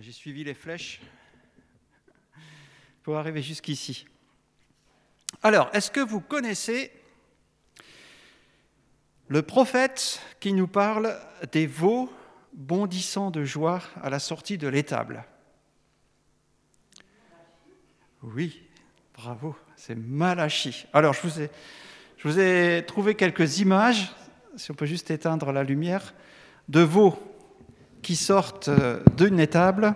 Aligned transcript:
J'ai 0.00 0.12
suivi 0.12 0.44
les 0.44 0.52
flèches 0.52 1.00
pour 3.02 3.16
arriver 3.16 3.40
jusqu'ici. 3.40 4.06
Alors, 5.42 5.70
est-ce 5.72 5.90
que 5.90 6.00
vous 6.00 6.20
connaissez 6.20 6.92
le 9.28 9.40
prophète 9.40 10.20
qui 10.40 10.52
nous 10.52 10.68
parle 10.68 11.18
des 11.52 11.66
veaux 11.66 12.12
bondissant 12.52 13.30
de 13.30 13.44
joie 13.44 13.82
à 14.02 14.10
la 14.10 14.18
sortie 14.18 14.58
de 14.58 14.68
l'étable? 14.68 15.24
Oui, 18.22 18.62
bravo, 19.14 19.56
c'est 19.74 19.94
Malachi. 19.94 20.84
Alors, 20.92 21.14
je 21.14 21.48
vous 22.24 22.38
ai 22.38 22.84
trouvé 22.86 23.14
quelques 23.14 23.60
images, 23.60 24.12
si 24.56 24.70
on 24.70 24.74
peut 24.74 24.86
juste 24.86 25.10
éteindre 25.10 25.50
la 25.50 25.64
lumière, 25.64 26.12
de 26.68 26.80
veaux 26.80 27.18
qui 28.02 28.16
sortent 28.16 28.70
d'une 29.16 29.40
étable 29.40 29.94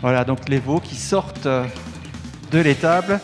Voilà, 0.00 0.24
donc 0.24 0.48
les 0.48 0.58
veaux 0.58 0.80
qui 0.80 0.96
sortent 0.96 1.46
de 1.46 2.58
l'étable. 2.58 3.20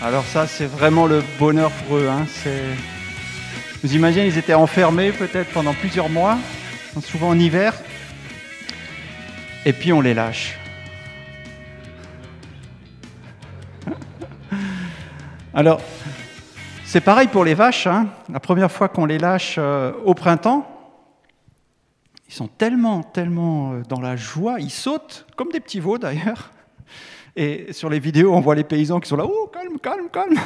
Alors 0.00 0.24
ça, 0.24 0.46
c'est 0.46 0.66
vraiment 0.66 1.06
le 1.06 1.24
bonheur 1.40 1.72
pour 1.72 1.96
eux. 1.96 2.08
Hein. 2.08 2.24
Vous 3.82 3.94
imaginez, 3.96 4.26
ils 4.28 4.38
étaient 4.38 4.54
enfermés 4.54 5.10
peut-être 5.10 5.50
pendant 5.52 5.74
plusieurs 5.74 6.08
mois, 6.08 6.38
souvent 7.02 7.30
en 7.30 7.38
hiver, 7.38 7.74
et 9.64 9.72
puis 9.72 9.92
on 9.92 10.00
les 10.00 10.14
lâche. 10.14 10.56
Alors, 15.58 15.80
c'est 16.84 17.00
pareil 17.00 17.26
pour 17.26 17.42
les 17.44 17.54
vaches. 17.54 17.88
Hein. 17.88 18.06
La 18.28 18.38
première 18.38 18.70
fois 18.70 18.88
qu'on 18.88 19.06
les 19.06 19.18
lâche 19.18 19.56
euh, 19.58 19.92
au 20.04 20.14
printemps, 20.14 20.64
ils 22.28 22.32
sont 22.32 22.46
tellement, 22.46 23.02
tellement 23.02 23.72
euh, 23.72 23.82
dans 23.88 24.00
la 24.00 24.14
joie, 24.14 24.60
ils 24.60 24.70
sautent, 24.70 25.26
comme 25.34 25.48
des 25.48 25.58
petits 25.58 25.80
veaux 25.80 25.98
d'ailleurs. 25.98 26.52
Et 27.34 27.72
sur 27.72 27.90
les 27.90 27.98
vidéos, 27.98 28.32
on 28.34 28.40
voit 28.40 28.54
les 28.54 28.62
paysans 28.62 29.00
qui 29.00 29.08
sont 29.08 29.16
là, 29.16 29.26
oh, 29.26 29.50
calme, 29.52 29.80
calme, 29.80 30.08
calme. 30.12 30.38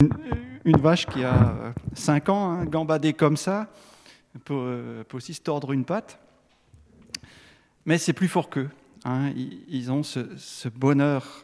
Une 0.64 0.78
vache 0.78 1.06
qui 1.06 1.24
a 1.24 1.74
5 1.92 2.28
ans, 2.28 2.52
hein, 2.52 2.66
gambadée 2.66 3.14
comme 3.14 3.36
ça, 3.36 3.66
euh, 4.48 5.02
peut, 5.02 5.16
aussi 5.16 5.34
se 5.34 5.40
tordre 5.40 5.72
une 5.72 5.84
patte. 5.84 6.20
Mais 7.84 7.98
c'est 7.98 8.12
plus 8.12 8.28
fort 8.28 8.48
qu'eux. 8.48 8.70
Hein, 9.04 9.32
ils 9.34 9.90
ont 9.90 10.04
ce, 10.04 10.68
bonheur. 10.68 11.42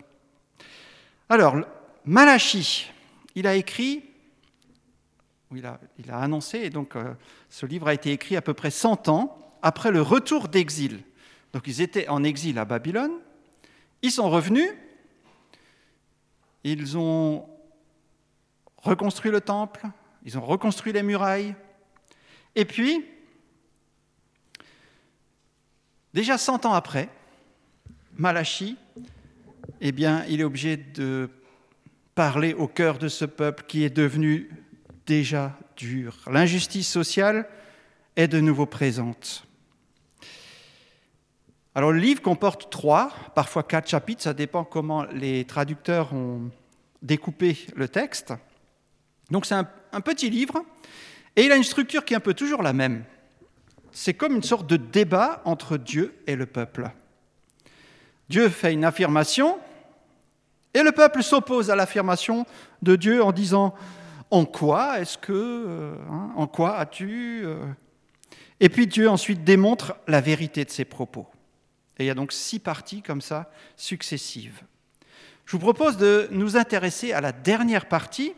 Alors, 1.28 1.56
Malachi, 2.04 2.90
il 3.34 3.46
a 3.46 3.54
écrit 3.54 4.02
il 5.54 5.64
a, 5.64 6.20
annoncé, 6.20 6.58
et 6.58 6.70
donc 6.70 6.94
euh, 6.94 7.14
ce 7.48 7.64
livre 7.64 7.88
a 7.88 7.94
été 7.94 8.12
écrit 8.12 8.36
à 8.36 8.42
peu 8.42 8.52
près 8.52 8.70
100 8.70 9.08
ans 9.08 9.38
après 9.62 9.90
le 9.90 10.02
retour 10.02 10.48
d'exil. 10.48 11.02
Donc 11.52 11.66
ils 11.66 11.80
étaient 11.80 12.08
en 12.08 12.22
exil 12.22 12.58
à 12.58 12.66
Babylone, 12.66 13.12
ils 14.02 14.10
sont 14.10 14.28
revenus, 14.28 14.70
ils 16.64 16.98
ont 16.98 17.48
reconstruit 18.76 19.30
le 19.30 19.40
temple, 19.40 19.86
ils 20.24 20.36
ont 20.36 20.44
reconstruit 20.44 20.92
les 20.92 21.02
murailles, 21.02 21.54
et 22.54 22.64
puis, 22.64 23.04
déjà 26.12 26.36
100 26.36 26.66
ans 26.66 26.74
après, 26.74 27.08
Malachi, 28.16 28.76
eh 29.80 29.92
bien, 29.92 30.24
il 30.28 30.40
est 30.40 30.44
obligé 30.44 30.76
de 30.76 31.30
parler 32.14 32.52
au 32.54 32.66
cœur 32.66 32.98
de 32.98 33.08
ce 33.08 33.24
peuple 33.24 33.64
qui 33.68 33.84
est 33.84 33.94
devenu 33.94 34.50
déjà 35.06 35.56
dur. 35.76 36.16
L'injustice 36.30 36.88
sociale 36.88 37.48
est 38.16 38.28
de 38.28 38.40
nouveau 38.40 38.66
présente. 38.66 39.44
Alors 41.74 41.92
le 41.92 42.00
livre 42.00 42.20
comporte 42.20 42.70
trois, 42.70 43.12
parfois 43.36 43.62
quatre 43.62 43.88
chapitres, 43.88 44.22
ça 44.22 44.34
dépend 44.34 44.64
comment 44.64 45.04
les 45.04 45.44
traducteurs 45.44 46.12
ont 46.12 46.50
découpé 47.02 47.56
le 47.76 47.86
texte. 47.86 48.34
Donc 49.30 49.46
c'est 49.46 49.54
un, 49.54 49.68
un, 49.92 50.00
petit 50.00 50.28
livre, 50.28 50.64
et 51.36 51.44
il 51.44 51.52
a 51.52 51.56
une 51.56 51.62
structure 51.62 52.04
qui 52.04 52.14
est 52.14 52.16
un 52.16 52.20
peu 52.20 52.34
toujours 52.34 52.64
la 52.64 52.72
même. 52.72 53.04
C'est 53.92 54.14
comme 54.14 54.34
une 54.34 54.42
sorte 54.42 54.66
de 54.66 54.76
débat 54.76 55.40
entre 55.44 55.76
Dieu 55.76 56.16
et 56.26 56.34
le 56.34 56.46
peuple. 56.46 56.90
Dieu 58.28 58.48
fait 58.48 58.72
une 58.72 58.84
affirmation, 58.84 59.58
et 60.74 60.82
le 60.82 60.92
peuple 60.92 61.22
s'oppose 61.22 61.70
à 61.70 61.76
l'affirmation 61.76 62.46
de 62.82 62.96
Dieu 62.96 63.22
en 63.22 63.32
disant 63.32 63.74
en 64.30 64.44
quoi 64.44 65.00
est-ce 65.00 65.16
que, 65.16 65.32
euh, 65.32 65.94
hein, 66.10 66.30
en 66.36 66.46
quoi 66.46 66.76
as-tu 66.76 67.42
euh? 67.44 67.56
Et 68.60 68.68
puis 68.68 68.86
Dieu 68.86 69.08
ensuite 69.08 69.44
démontre 69.44 69.96
la 70.06 70.20
vérité 70.20 70.64
de 70.64 70.70
ses 70.70 70.84
propos. 70.84 71.26
Et 71.98 72.04
il 72.04 72.06
y 72.06 72.10
a 72.10 72.14
donc 72.14 72.32
six 72.32 72.58
parties 72.58 73.02
comme 73.02 73.20
ça, 73.20 73.50
successives. 73.76 74.62
Je 75.46 75.52
vous 75.52 75.58
propose 75.60 75.96
de 75.96 76.28
nous 76.30 76.56
intéresser 76.56 77.12
à 77.12 77.20
la 77.20 77.32
dernière 77.32 77.86
partie, 77.86 78.34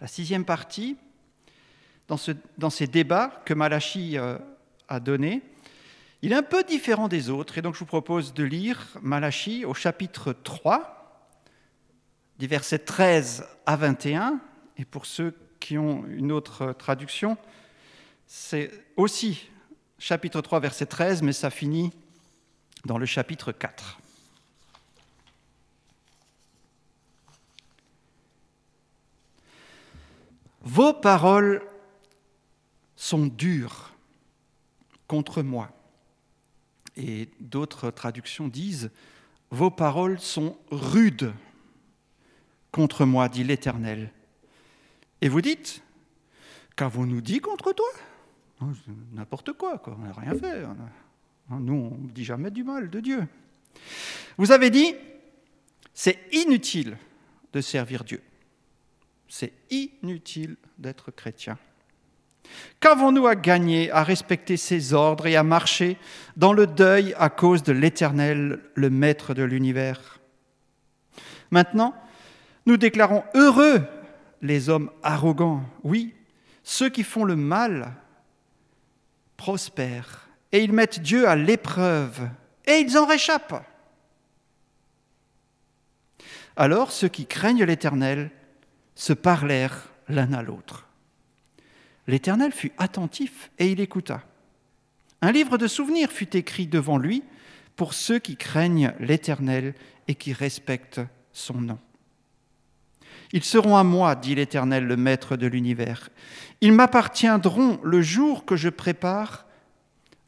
la 0.00 0.06
sixième 0.06 0.44
partie, 0.44 0.96
dans, 2.08 2.16
ce, 2.16 2.32
dans 2.58 2.70
ces 2.70 2.86
débats 2.86 3.42
que 3.44 3.54
Malachi 3.54 4.18
euh, 4.18 4.38
a 4.88 5.00
donnés. 5.00 5.42
Il 6.22 6.32
est 6.32 6.36
un 6.36 6.42
peu 6.42 6.64
différent 6.64 7.08
des 7.08 7.28
autres, 7.30 7.58
et 7.58 7.62
donc 7.62 7.74
je 7.74 7.80
vous 7.80 7.86
propose 7.86 8.32
de 8.32 8.42
lire 8.42 8.86
Malachi 9.02 9.64
au 9.64 9.74
chapitre 9.74 10.32
3, 10.32 11.30
des 12.38 12.46
versets 12.46 12.78
13 12.78 13.46
à 13.66 13.76
21, 13.76 14.40
et 14.78 14.84
pour 14.84 15.06
ceux 15.06 15.36
qui 15.60 15.78
ont 15.78 16.04
une 16.06 16.32
autre 16.32 16.72
traduction, 16.72 17.36
c'est 18.26 18.70
aussi 18.96 19.48
chapitre 19.98 20.40
3, 20.40 20.60
verset 20.60 20.86
13, 20.86 21.22
mais 21.22 21.32
ça 21.32 21.50
finit 21.50 21.92
dans 22.84 22.98
le 22.98 23.06
chapitre 23.06 23.52
4. 23.52 23.98
Vos 30.62 30.92
paroles 30.92 31.62
sont 32.96 33.26
dures 33.26 33.92
contre 35.06 35.42
moi. 35.42 35.75
Et 36.96 37.28
d'autres 37.40 37.90
traductions 37.90 38.48
disent, 38.48 38.90
vos 39.50 39.70
paroles 39.70 40.18
sont 40.18 40.58
rudes 40.70 41.32
contre 42.72 43.04
moi, 43.04 43.28
dit 43.28 43.44
l'Éternel. 43.44 44.12
Et 45.20 45.28
vous 45.28 45.40
dites, 45.40 45.82
qu'avons-nous 46.76 47.20
dit 47.20 47.40
contre 47.40 47.72
toi 47.72 47.88
N'importe 49.12 49.52
quoi, 49.52 49.78
quoi. 49.78 49.96
on 49.98 50.04
n'a 50.04 50.12
rien 50.12 50.34
fait. 50.34 50.64
Nous, 51.50 51.74
on 51.74 51.98
ne 51.98 52.10
dit 52.10 52.24
jamais 52.24 52.50
du 52.50 52.64
mal 52.64 52.90
de 52.90 53.00
Dieu. 53.00 53.26
Vous 54.38 54.52
avez 54.52 54.70
dit, 54.70 54.94
c'est 55.94 56.18
inutile 56.32 56.96
de 57.52 57.60
servir 57.60 58.04
Dieu. 58.04 58.22
C'est 59.28 59.52
inutile 59.70 60.56
d'être 60.78 61.10
chrétien. 61.10 61.58
Qu'avons-nous 62.80 63.26
à 63.26 63.34
gagner 63.34 63.90
à 63.90 64.02
respecter 64.02 64.56
ses 64.56 64.92
ordres 64.92 65.26
et 65.26 65.36
à 65.36 65.42
marcher 65.42 65.96
dans 66.36 66.52
le 66.52 66.66
deuil 66.66 67.14
à 67.18 67.30
cause 67.30 67.62
de 67.62 67.72
l'Éternel, 67.72 68.60
le 68.74 68.90
Maître 68.90 69.34
de 69.34 69.42
l'univers? 69.42 70.20
Maintenant, 71.50 71.94
nous 72.66 72.76
déclarons 72.76 73.24
heureux 73.34 73.82
les 74.42 74.68
hommes 74.68 74.90
arrogants. 75.02 75.62
Oui, 75.84 76.14
ceux 76.62 76.88
qui 76.88 77.02
font 77.02 77.24
le 77.24 77.36
mal 77.36 77.92
prospèrent 79.36 80.28
et 80.52 80.62
ils 80.62 80.72
mettent 80.72 81.00
Dieu 81.00 81.28
à 81.28 81.36
l'épreuve 81.36 82.28
et 82.66 82.78
ils 82.78 82.98
en 82.98 83.06
réchappent. 83.06 83.64
Alors 86.56 86.90
ceux 86.90 87.08
qui 87.08 87.26
craignent 87.26 87.64
l'Éternel 87.64 88.30
se 88.94 89.12
parlèrent 89.12 89.88
l'un 90.08 90.32
à 90.32 90.42
l'autre. 90.42 90.85
L'Éternel 92.06 92.52
fut 92.52 92.72
attentif 92.78 93.50
et 93.58 93.70
il 93.70 93.80
écouta. 93.80 94.22
Un 95.22 95.32
livre 95.32 95.58
de 95.58 95.66
souvenirs 95.66 96.12
fut 96.12 96.36
écrit 96.36 96.66
devant 96.66 96.98
lui 96.98 97.22
pour 97.74 97.94
ceux 97.94 98.18
qui 98.18 98.36
craignent 98.36 98.92
l'Éternel 99.00 99.74
et 100.08 100.14
qui 100.14 100.32
respectent 100.32 101.00
son 101.32 101.60
nom. 101.60 101.78
Ils 103.32 103.44
seront 103.44 103.76
à 103.76 103.84
moi, 103.84 104.14
dit 104.14 104.34
l'Éternel, 104.34 104.86
le 104.86 104.96
Maître 104.96 105.36
de 105.36 105.46
l'univers. 105.46 106.10
Ils 106.60 106.72
m'appartiendront 106.72 107.80
le 107.82 108.00
jour 108.02 108.44
que 108.44 108.56
je 108.56 108.68
prépare. 108.68 109.46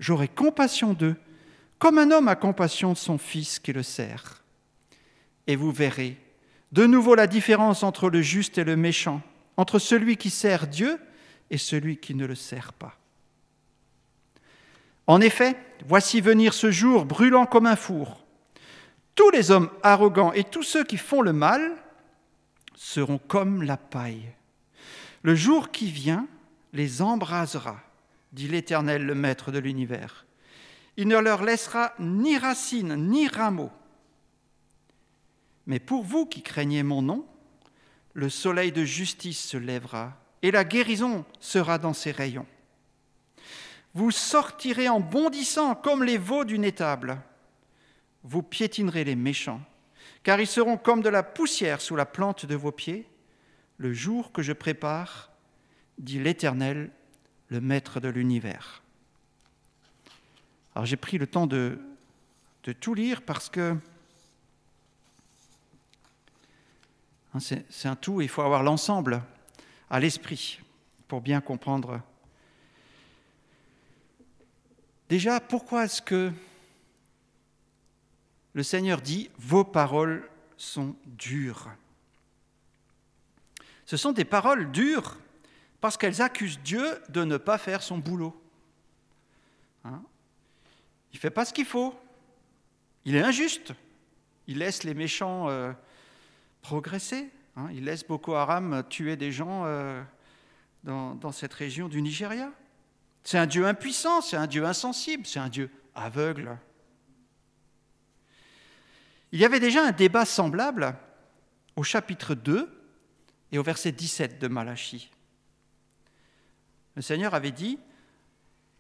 J'aurai 0.01 0.29
compassion 0.29 0.95
d'eux, 0.95 1.17
comme 1.79 1.99
un 1.99 2.11
homme 2.11 2.29
a 2.29 2.35
compassion 2.35 2.93
de 2.93 2.99
son 2.99 3.19
fils 3.19 3.61
qui 3.61 3.73
le 3.73 3.85
sert. 3.85 4.43
Et 5.47 5.55
vous 5.55 5.71
verrez 5.71 6.17
de 6.73 6.87
nouveau 6.87 7.15
la 7.15 7.27
différence 7.27 7.83
entre 7.83 8.11
le 8.11 8.21
juste 8.21 8.59
et 8.59 8.65
le 8.65 8.77
méchant, 8.77 9.23
entre 9.57 9.79
celui 9.79 10.17
qui 10.17 10.29
sert 10.29 10.67
Dieu 10.67 10.99
et 11.51 11.59
celui 11.59 11.99
qui 11.99 12.15
ne 12.15 12.27
le 12.27 12.35
sert 12.35 12.73
pas. 12.73 12.97
En 15.07 15.21
effet, 15.21 15.57
voici 15.87 16.21
venir 16.21 16.53
ce 16.53 16.71
jour 16.71 17.07
brûlant 17.07 17.47
comme 17.47 17.67
un 17.67 17.77
four. 17.77 18.25
Tous 19.15 19.31
les 19.31 19.51
hommes 19.51 19.71
arrogants 19.83 20.33
et 20.33 20.45
tous 20.45 20.63
ceux 20.63 20.85
qui 20.85 20.99
font 20.99 21.23
le 21.23 21.33
mal 21.33 21.73
seront 22.77 23.19
comme 23.19 23.63
la 23.63 23.77
paille. 23.77 24.31
Le 25.23 25.35
jour 25.35 25.71
qui 25.71 25.91
vient 25.91 26.29
les 26.73 27.03
embrasera, 27.03 27.81
dit 28.33 28.49
l'Éternel, 28.49 29.05
le 29.05 29.15
Maître 29.15 29.51
de 29.51 29.59
l'univers. 29.59 30.27
Il 30.97 31.09
ne 31.09 31.19
leur 31.19 31.43
laissera 31.43 31.95
ni 31.99 32.37
racines 32.37 32.95
ni 32.95 33.29
rameaux. 33.29 33.73
Mais 35.67 35.81
pour 35.81 36.05
vous 36.05 36.27
qui 36.27 36.43
craignez 36.43 36.83
mon 36.83 37.03
nom, 37.03 37.27
le 38.13 38.29
soleil 38.29 38.73
de 38.73 38.85
justice 38.85 39.43
se 39.43 39.57
lèvera 39.57 40.17
et 40.43 40.51
la 40.51 40.65
guérison 40.65 41.25
sera 41.41 41.79
dans 41.79 41.93
ses 41.93 42.11
rayons. 42.11 42.47
Vous 43.95 44.11
sortirez 44.11 44.89
en 44.89 45.01
bondissant 45.01 45.75
comme 45.75 46.05
les 46.05 46.19
veaux 46.19 46.45
d'une 46.45 46.65
étable. 46.65 47.21
Vous 48.23 48.43
piétinerez 48.43 49.05
les 49.05 49.17
méchants, 49.17 49.61
car 50.23 50.41
ils 50.41 50.47
seront 50.47 50.77
comme 50.77 51.03
de 51.03 51.09
la 51.09 51.23
poussière 51.23 51.81
sous 51.81 51.97
la 51.97 52.07
plante 52.07 52.47
de 52.47 52.55
vos 52.55 52.73
pieds, 52.73 53.09
le 53.79 53.93
jour 53.93 54.33
que 54.33 54.43
je 54.43 54.53
prépare, 54.53 55.31
dit 55.99 56.19
l'Éternel, 56.19 56.91
le 57.49 57.61
Maître 57.61 58.01
de 58.01 58.09
l'univers. 58.09 58.83
Alors 60.75 60.87
j'ai 60.87 60.97
pris 60.97 61.19
le 61.19 61.27
temps 61.27 61.47
de, 61.47 61.81
de, 62.65 62.73
tout 62.73 62.95
lire 62.95 63.23
parce 63.23 63.49
que 63.49 63.77
hein, 67.35 67.39
c'est 67.41 67.89
un 67.89 67.97
tout, 67.97 68.21
il 68.21 68.29
faut 68.29 68.43
avoir 68.43 68.63
l'ensemble 68.63 69.23
à 69.91 70.01
l'esprit 70.01 70.61
pour 71.07 71.21
bien 71.21 71.41
comprendre. 71.41 72.01
Déjà, 75.09 75.41
pourquoi 75.41 75.85
est-ce 75.85 76.03
que 76.03 76.31
le 78.53 78.63
Seigneur 78.63 79.01
dit 79.01 79.31
Vos 79.39 79.65
paroles 79.65 80.29
sont 80.57 80.95
dures? 81.07 81.71
Ce 83.87 83.97
sont 83.97 84.13
des 84.13 84.27
paroles 84.27 84.71
dures 84.71 85.17
parce 85.81 85.97
qu'elles 85.97 86.21
accusent 86.21 86.61
Dieu 86.61 87.01
de 87.09 87.25
ne 87.25 87.39
pas 87.39 87.57
faire 87.57 87.83
son 87.83 87.97
boulot. 87.97 88.39
Hein? 89.85 90.03
Il 91.13 91.17
ne 91.17 91.21
fait 91.21 91.31
pas 91.31 91.47
ce 91.47 91.55
qu'il 91.55 91.65
faut. 91.65 91.99
Il 93.07 93.17
est 93.17 93.23
injuste. 93.23 93.73
Il 94.47 94.59
laisse 94.59 94.83
les 94.85 94.93
méchants 94.93 95.49
euh, 95.49 95.73
progresser. 96.61 97.31
Hein 97.59 97.71
il 97.73 97.85
laisse 97.85 98.07
Boko 98.07 98.35
Haram 98.35 98.85
tuer 98.89 99.17
des 99.17 99.33
gens 99.33 99.65
euh, 99.67 100.01
dans, 100.85 101.33
cette 101.33 101.53
région 101.53 101.89
du 101.89 102.01
Nigeria. 102.01 102.53
C'est 103.25 103.39
un 103.39 103.47
Dieu 103.47 103.67
impuissant, 103.67 104.21
c'est 104.21 104.37
un 104.37 104.47
Dieu 104.47 104.65
insensible, 104.65 105.27
c'est 105.27 105.41
un 105.41 105.49
Dieu 105.49 105.69
aveugle. 105.95 106.57
Il 109.33 109.41
y 109.41 109.45
avait 109.45 109.59
déjà 109.59 109.85
un 109.85 109.91
débat 109.91 110.25
semblable 110.25 110.97
au 111.75 111.83
chapitre 111.83 112.35
2 112.37 112.71
et 113.51 113.59
au 113.59 113.63
verset 113.65 113.91
17 113.91 114.39
de 114.39 114.47
Malachie. 114.47 115.11
Le 116.95 117.03
Seigneur 117.03 117.35
avait 117.35 117.51
dit, 117.51 117.81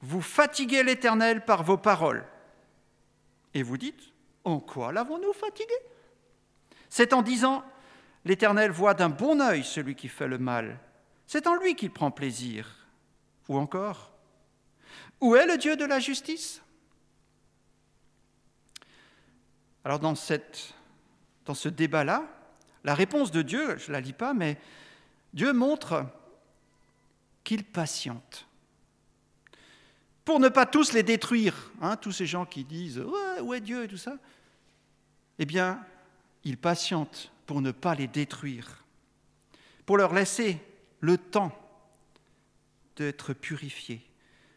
Vous 0.01 0.23
fatiguez 0.23 0.85
l'Éternel 0.85 1.45
par 1.45 1.65
vos 1.65 1.77
paroles. 1.77 2.25
Et 3.55 3.65
vous 3.65 3.77
dites, 3.77 4.13
En 4.45 4.61
quoi 4.61 4.93
l'avons-nous 4.93 5.33
fatigué? 5.33 5.75
C'est 6.89 7.13
en 7.13 7.23
disant, 7.23 7.65
L'Éternel 8.29 8.71
voit 8.71 8.93
d'un 8.93 9.09
bon 9.09 9.41
œil 9.41 9.65
celui 9.65 9.95
qui 9.95 10.07
fait 10.07 10.29
le 10.29 10.37
mal. 10.37 10.79
C'est 11.27 11.47
en 11.47 11.55
lui 11.55 11.75
qu'il 11.75 11.91
prend 11.91 12.11
plaisir. 12.11 12.87
Ou 13.49 13.57
encore, 13.57 14.13
Où 15.23 15.35
est 15.35 15.47
le 15.47 15.57
Dieu 15.57 15.77
de 15.77 15.87
la 15.87 15.99
justice? 15.99 16.61
Alors 19.83 19.99
dans, 19.99 20.15
cette, 20.15 20.75
dans 21.47 21.55
ce 21.55 21.71
débat-là, 21.71 22.29
la 22.85 22.95
réponse 22.95 23.31
de 23.31 23.41
Dieu, 23.41 23.79
je 23.79 23.89
ne 23.89 23.93
la 23.93 24.03
lis 24.03 24.13
pas, 24.13 24.35
mais 24.35 24.59
Dieu 25.33 25.55
montre 25.55 26.05
qu'il 27.45 27.65
patiente. 27.65 28.47
Pour 30.27 30.39
ne 30.39 30.51
pas 30.51 30.67
tous 30.67 30.93
les 30.93 31.03
détruire, 31.03 31.73
hein, 31.81 31.97
tous 31.97 32.13
ces 32.13 32.27
gens 32.27 32.45
qui 32.45 32.65
disent 32.65 32.99
ouais, 32.99 33.41
Où 33.41 33.55
est 33.55 33.63
Dieu 33.63 33.85
et 33.85 33.89
tout 33.89 33.97
ça, 33.97 34.19
eh 35.39 35.47
bien, 35.47 35.83
il 36.45 36.59
patiente 36.59 37.33
pour 37.49 37.63
ne 37.63 37.71
pas 37.71 37.95
les 37.95 38.07
détruire, 38.07 38.85
pour 39.87 39.97
leur 39.97 40.13
laisser 40.13 40.61
le 41.01 41.17
temps 41.17 41.59
d'être 42.97 43.33
purifiés, 43.33 44.05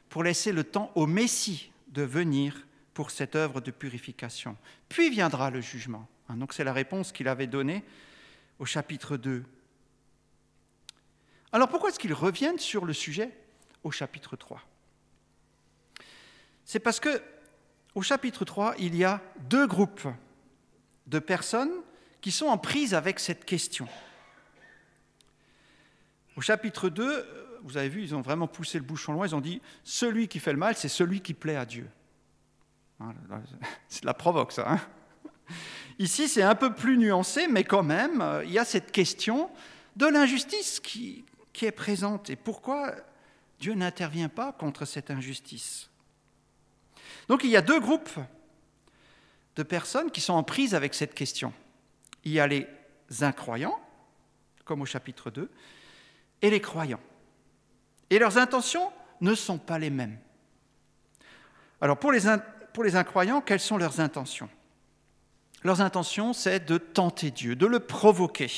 pour 0.09 0.23
laisser 0.23 0.51
le 0.51 0.65
temps 0.65 0.91
au 0.95 1.07
Messie 1.07 1.71
de 1.87 2.01
venir 2.01 2.67
pour 2.93 3.09
cette 3.09 3.37
œuvre 3.37 3.61
de 3.61 3.71
purification. 3.71 4.57
Puis 4.89 5.09
viendra 5.09 5.49
le 5.51 5.61
jugement. 5.61 6.05
Hein, 6.27 6.35
donc 6.35 6.51
c'est 6.51 6.65
la 6.65 6.73
réponse 6.73 7.13
qu'il 7.13 7.29
avait 7.29 7.47
donnée 7.47 7.85
au 8.59 8.65
chapitre 8.65 9.15
2. 9.15 9.45
Alors 11.53 11.69
pourquoi 11.69 11.91
est-ce 11.91 11.99
qu'ils 11.99 12.13
reviennent 12.13 12.59
sur 12.59 12.83
le 12.83 12.91
sujet 12.91 13.31
au 13.85 13.91
chapitre 13.91 14.35
3 14.35 14.61
C'est 16.65 16.79
parce 16.79 16.99
que 16.99 17.23
au 17.95 18.01
chapitre 18.01 18.43
3, 18.43 18.75
il 18.79 18.97
y 18.97 19.05
a 19.05 19.21
deux 19.39 19.65
groupes 19.65 20.09
de 21.07 21.19
personnes 21.19 21.71
qui 22.21 22.31
sont 22.31 22.47
en 22.47 22.57
prise 22.57 22.93
avec 22.93 23.19
cette 23.19 23.45
question. 23.45 23.87
Au 26.37 26.41
chapitre 26.41 26.89
2, 26.89 27.59
vous 27.63 27.77
avez 27.77 27.89
vu, 27.89 28.03
ils 28.03 28.15
ont 28.15 28.21
vraiment 28.21 28.47
poussé 28.47 28.77
le 28.77 28.83
bouchon 28.83 29.13
loin, 29.13 29.27
ils 29.27 29.35
ont 29.35 29.41
dit, 29.41 29.61
celui 29.83 30.27
qui 30.27 30.39
fait 30.39 30.53
le 30.53 30.57
mal, 30.57 30.75
c'est 30.75 30.87
celui 30.87 31.21
qui 31.21 31.33
plaît 31.33 31.55
à 31.55 31.65
Dieu. 31.65 31.89
C'est 33.89 34.05
la 34.05 34.13
provoque, 34.13 34.51
ça. 34.51 34.71
Hein. 34.71 34.79
Ici, 35.97 36.29
c'est 36.29 36.43
un 36.43 36.55
peu 36.55 36.73
plus 36.73 36.97
nuancé, 36.97 37.47
mais 37.47 37.63
quand 37.63 37.81
même, 37.81 38.21
euh, 38.21 38.45
il 38.45 38.51
y 38.51 38.59
a 38.59 38.65
cette 38.65 38.91
question 38.91 39.49
de 39.95 40.05
l'injustice 40.05 40.79
qui 40.79 41.25
est 41.61 41.71
présente 41.71 42.29
et 42.29 42.35
pourquoi 42.35 42.95
Dieu 43.59 43.73
n'intervient 43.73 44.29
pas 44.29 44.51
contre 44.53 44.85
cette 44.85 45.11
injustice? 45.11 45.89
Donc 47.27 47.43
il 47.43 47.49
y 47.49 47.57
a 47.57 47.61
deux 47.61 47.79
groupes 47.79 48.19
de 49.55 49.63
personnes 49.63 50.11
qui 50.11 50.21
sont 50.21 50.33
en 50.33 50.43
prise 50.43 50.73
avec 50.73 50.93
cette 50.93 51.13
question. 51.13 51.53
Il 52.23 52.31
y 52.31 52.39
a 52.39 52.47
les 52.47 52.67
incroyants, 53.21 53.79
comme 54.65 54.81
au 54.81 54.85
chapitre 54.85 55.31
2, 55.31 55.49
et 56.41 56.49
les 56.49 56.61
croyants. 56.61 56.99
Et 58.09 58.19
leurs 58.19 58.37
intentions 58.37 58.91
ne 59.21 59.35
sont 59.35 59.57
pas 59.57 59.79
les 59.79 59.89
mêmes. 59.89 60.17
Alors 61.79 61.97
pour 61.97 62.11
les, 62.11 62.21
pour 62.73 62.83
les 62.83 62.95
incroyants, 62.95 63.41
quelles 63.41 63.59
sont 63.59 63.77
leurs 63.77 63.99
intentions? 63.99 64.49
Leurs 65.63 65.81
intentions, 65.81 66.33
c'est 66.33 66.65
de 66.65 66.77
tenter 66.77 67.31
Dieu, 67.31 67.55
de 67.55 67.65
le 67.65 67.79
provoquer. 67.79 68.49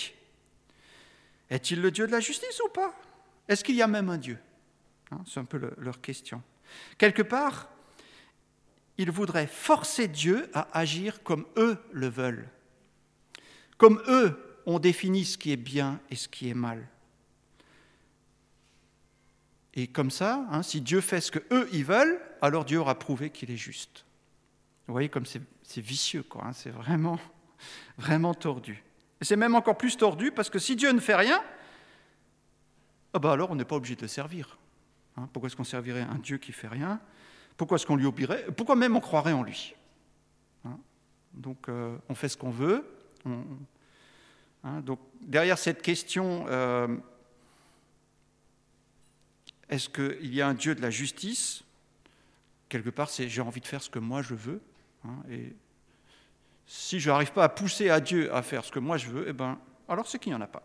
Est-il 1.50 1.82
le 1.82 1.92
Dieu 1.92 2.08
de 2.08 2.12
la 2.12 2.20
justice 2.20 2.60
ou 2.66 2.70
pas? 2.70 2.94
Est-ce 3.48 3.64
qu'il 3.64 3.76
y 3.76 3.82
a 3.82 3.88
même 3.88 4.10
un 4.10 4.18
Dieu? 4.18 4.40
Hein, 5.12 5.22
C'est 5.28 5.40
un 5.40 5.46
peu 5.46 5.74
leur 5.78 6.02
question. 6.02 6.42
Quelque 6.98 7.22
part, 7.22 7.70
ils 8.98 9.12
voudraient 9.12 9.48
forcer 9.48 10.08
Dieu 10.08 10.50
à 10.54 10.68
agir 10.78 11.24
comme 11.24 11.46
eux 11.58 11.78
le 11.92 12.08
veulent, 12.08 12.48
comme 13.78 14.02
eux 14.08 14.62
ont 14.66 14.80
défini 14.80 15.26
ce 15.26 15.38
qui 15.38 15.52
est 15.52 15.58
bien 15.58 16.00
et 16.10 16.16
ce 16.16 16.28
qui 16.28 16.50
est 16.50 16.54
mal. 16.54 16.88
Et 19.74 19.88
comme 19.88 20.12
ça, 20.12 20.46
hein, 20.52 20.62
si 20.62 20.82
Dieu 20.82 21.02
fait 21.02 21.22
ce 21.22 21.32
que 21.32 21.40
eux 21.52 21.68
ils 21.74 21.86
veulent, 21.86 22.22
alors 22.42 22.64
Dieu 22.64 22.80
aura 22.80 22.98
prouvé 22.98 23.30
qu'il 23.30 23.50
est 23.50 23.58
juste. 23.58 24.06
Vous 24.88 24.94
voyez 24.94 25.10
comme 25.10 25.26
c'est 25.26 25.82
vicieux, 25.82 26.24
quoi. 26.24 26.46
Hein, 26.46 26.54
c'est 26.54 26.70
vraiment, 26.70 27.20
vraiment 27.98 28.34
tordu. 28.34 28.84
C'est 29.22 29.36
même 29.36 29.56
encore 29.56 29.78
plus 29.78 29.98
tordu 29.98 30.32
parce 30.32 30.50
que 30.50 30.60
si 30.60 30.76
Dieu 30.76 30.92
ne 30.92 31.00
fait 31.00 31.16
rien, 31.16 31.42
ah 33.14 33.20
bah 33.20 33.32
alors 33.32 33.52
on 33.52 33.56
n'est 33.56 33.66
pas 33.66 33.76
obligé 33.76 33.96
de 33.96 34.02
le 34.02 34.08
servir. 34.08 34.58
Hein, 35.18 35.30
pourquoi 35.32 35.48
est-ce 35.48 35.56
qu'on 35.56 35.64
servirait 35.64 36.02
un 36.02 36.20
Dieu 36.20 36.38
qui 36.38 36.52
fait 36.52 36.68
rien? 36.68 37.00
Pourquoi 37.58 37.76
est-ce 37.76 37.86
qu'on 37.86 37.96
lui 37.96 38.06
obéirait 38.06 38.46
Pourquoi 38.56 38.76
même 38.76 38.96
on 38.96 39.00
croirait 39.00 39.34
en 39.34 39.44
lui? 39.44 39.76
Donc 41.34 41.68
euh, 41.68 41.98
on 42.10 42.16
fait 42.16 42.30
ce 42.30 42.38
qu'on 42.38 42.52
veut. 42.52 42.86
Hein, 43.26 44.82
donc 44.82 45.00
derrière 45.22 45.58
cette 45.58 45.82
question, 45.82 46.46
euh, 46.48 46.88
est-ce 49.70 49.90
qu'il 49.90 50.34
y 50.34 50.42
a 50.42 50.48
un 50.48 50.54
Dieu 50.54 50.76
de 50.76 50.82
la 50.82 50.90
justice? 50.90 51.64
Quelque 52.70 52.90
part, 52.90 53.10
c'est 53.10 53.28
j'ai 53.30 53.42
envie 53.42 53.62
de 53.62 53.68
faire 53.68 53.82
ce 53.82 53.90
que 53.90 54.00
moi 54.00 54.22
je 54.22 54.36
veux. 54.36 54.62
et 55.30 55.56
si 56.66 57.00
je 57.00 57.10
n'arrive 57.10 57.34
pas 57.34 57.44
à 57.44 57.50
pousser 57.50 57.90
à 57.90 58.00
Dieu 58.00 58.34
à 58.34 58.42
faire 58.42 58.64
ce 58.64 58.72
que 58.72 58.80
moi 58.80 58.98
je 58.98 59.08
veux, 59.08 59.26
eh 59.28 59.34
ben, 59.34 59.60
alors 59.88 60.08
c'est 60.08 60.18
qu'il 60.18 60.32
n'y 60.32 60.38
en 60.38 60.42
a 60.42 60.48
pas. 60.48 60.64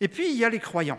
Et 0.00 0.08
puis, 0.08 0.30
il 0.30 0.36
y 0.36 0.44
a 0.44 0.48
les 0.48 0.58
croyants. 0.58 0.98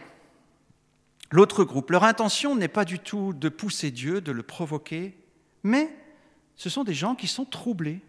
L'autre 1.32 1.64
groupe, 1.64 1.92
leur 1.92 2.04
intention 2.04 2.56
n'est 2.56 2.68
pas 2.68 2.86
du 2.86 3.00
tout 3.00 3.34
de 3.34 3.50
pousser 3.50 3.92
Dieu, 3.92 4.22
de 4.22 4.32
le 4.32 4.44
provoquer, 4.44 5.18
mais 5.64 5.96
ce 6.56 6.70
sont 6.70 6.84
des 6.84 6.94
gens 6.94 7.16
qui 7.16 7.28
sont 7.28 7.46
troublés. 7.46 8.02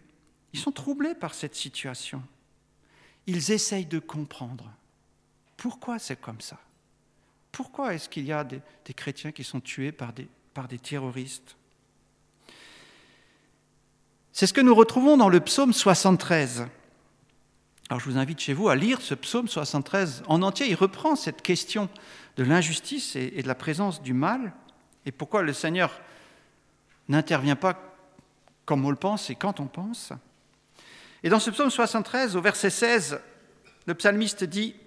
Ils 0.57 0.61
sont 0.61 0.71
troublés 0.71 1.13
par 1.13 1.35
cette 1.35 1.53
situation. 1.53 2.23
Ils 3.27 3.51
essayent 3.51 3.85
de 3.85 3.99
comprendre 3.99 4.73
pourquoi 5.55 5.99
c'est 5.99 6.19
comme 6.19 6.41
ça? 6.41 6.57
Pourquoi 7.51 7.93
est-ce 7.93 8.09
qu'il 8.09 8.25
y 8.25 8.31
a 8.31 8.43
des, 8.43 8.61
chrétiens 8.95 9.31
qui 9.31 9.43
sont 9.43 9.59
tués 9.59 9.91
par 9.91 10.13
des, 10.13 10.79
terroristes? 10.79 11.55
C'est 14.31 14.47
ce 14.47 14.53
que 14.53 14.61
nous 14.61 14.73
retrouvons 14.73 15.15
dans 15.15 15.29
le 15.29 15.39
psaume 15.41 15.73
73. 15.73 16.65
Alors 17.89 17.99
je 17.99 18.09
vous 18.09 18.17
invite 18.17 18.39
chez 18.39 18.53
vous 18.53 18.67
à 18.67 18.75
lire 18.75 18.99
ce 18.99 19.13
psaume 19.13 19.47
73 19.47 20.23
en 20.25 20.41
entier. 20.41 20.67
Il 20.67 20.75
reprend 20.75 21.15
cette 21.15 21.43
question 21.43 21.87
de 22.35 22.43
l'injustice 22.43 23.15
et 23.15 23.43
de 23.43 23.47
la 23.47 23.55
présence 23.55 24.01
du 24.01 24.13
mal 24.13 24.53
et 25.05 25.11
pourquoi 25.11 25.43
le 25.43 25.53
Seigneur 25.53 26.01
n'intervient 27.09 27.55
pas 27.55 27.79
comme 28.65 28.85
on 28.85 28.89
le 28.89 28.95
pense 28.95 29.29
et 29.29 29.35
quand 29.35 29.59
on 29.59 29.67
pense. 29.67 30.13
Et 31.27 31.29
dans 31.29 31.41
ce 31.41 31.49
psaume 31.49 31.69
73, 31.69 32.37
au 32.37 32.41
verset 32.41 32.69
16, 32.69 33.19
le 33.85 33.93
psalmiste 33.95 34.45
dit, 34.45 34.77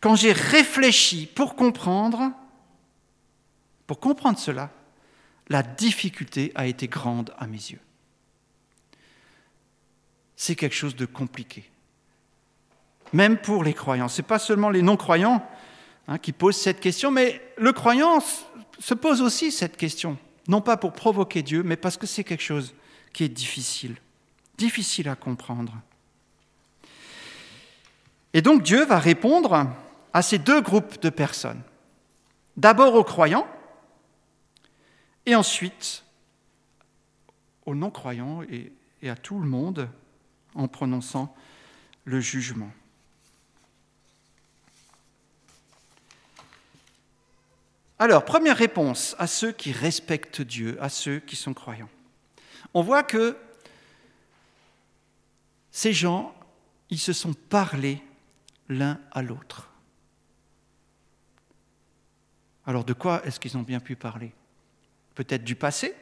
Quand 0.00 0.16
j'ai 0.16 0.32
réfléchi 0.32 1.28
pour 1.32 1.54
comprendre, 1.54 2.32
pour 3.86 4.00
comprendre 4.00 4.40
cela, 4.40 4.72
la 5.48 5.62
difficulté 5.62 6.50
a 6.56 6.66
été 6.66 6.88
grande 6.88 7.32
à 7.38 7.46
mes 7.46 7.58
yeux 7.58 7.78
c'est 10.36 10.56
quelque 10.56 10.74
chose 10.74 10.96
de 10.96 11.06
compliqué. 11.06 11.64
Même 13.12 13.38
pour 13.38 13.64
les 13.64 13.74
croyants. 13.74 14.08
Ce 14.08 14.20
n'est 14.20 14.26
pas 14.26 14.38
seulement 14.38 14.68
les 14.68 14.82
non-croyants 14.82 15.46
hein, 16.08 16.18
qui 16.18 16.32
posent 16.32 16.56
cette 16.56 16.80
question, 16.80 17.10
mais 17.10 17.40
le 17.56 17.72
croyant 17.72 18.18
se 18.78 18.94
pose 18.94 19.22
aussi 19.22 19.52
cette 19.52 19.76
question. 19.76 20.18
Non 20.48 20.60
pas 20.60 20.76
pour 20.76 20.92
provoquer 20.92 21.42
Dieu, 21.42 21.62
mais 21.62 21.76
parce 21.76 21.96
que 21.96 22.06
c'est 22.06 22.24
quelque 22.24 22.42
chose 22.42 22.74
qui 23.12 23.24
est 23.24 23.28
difficile, 23.28 23.96
difficile 24.58 25.08
à 25.08 25.16
comprendre. 25.16 25.74
Et 28.32 28.42
donc 28.42 28.62
Dieu 28.62 28.84
va 28.84 28.98
répondre 28.98 29.68
à 30.12 30.22
ces 30.22 30.38
deux 30.38 30.60
groupes 30.60 31.00
de 31.00 31.10
personnes. 31.10 31.62
D'abord 32.56 32.94
aux 32.94 33.04
croyants, 33.04 33.46
et 35.26 35.34
ensuite 35.34 36.04
aux 37.66 37.74
non-croyants 37.74 38.42
et, 38.42 38.72
à 39.08 39.16
tout 39.16 39.38
le 39.38 39.46
monde 39.46 39.88
en 40.54 40.66
prononçant 40.66 41.34
le 42.04 42.20
jugement. 42.20 42.70
Alors, 47.98 48.24
première 48.24 48.56
réponse 48.56 49.14
à 49.18 49.26
ceux 49.26 49.52
qui 49.52 49.72
respectent 49.72 50.40
Dieu, 50.40 50.82
à 50.82 50.88
ceux 50.88 51.20
qui 51.20 51.36
sont 51.36 51.52
croyants. 51.52 51.90
On 52.72 52.82
voit 52.82 53.02
que 53.02 53.36
ces 55.74 55.92
gens, 55.92 56.32
ils 56.88 57.00
se 57.00 57.12
sont 57.12 57.32
parlé 57.32 58.00
l'un 58.68 59.00
à 59.10 59.22
l'autre. 59.22 59.72
Alors 62.64 62.84
de 62.84 62.92
quoi 62.92 63.26
est-ce 63.26 63.40
qu'ils 63.40 63.56
ont 63.56 63.62
bien 63.62 63.80
pu 63.80 63.96
parler? 63.96 64.32
Peut-être 65.16 65.42
du 65.42 65.56
passé? 65.56 65.92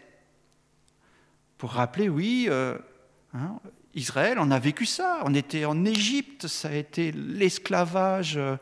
Pour 1.57 1.71
rappeler, 1.71 2.11
oui, 2.11 2.49
euh, 2.51 2.77
hein, 3.33 3.59
Israël, 3.95 4.37
on 4.39 4.51
a 4.51 4.59
vécu 4.59 4.85
ça. 4.85 5.23
On 5.25 5.33
était 5.33 5.65
en 5.65 5.87
Égypte, 5.87 6.49
ça 6.49 6.69
a 6.69 6.75
été 6.75 7.11
l'esclavage. 7.11 8.37
Euh, 8.37 8.59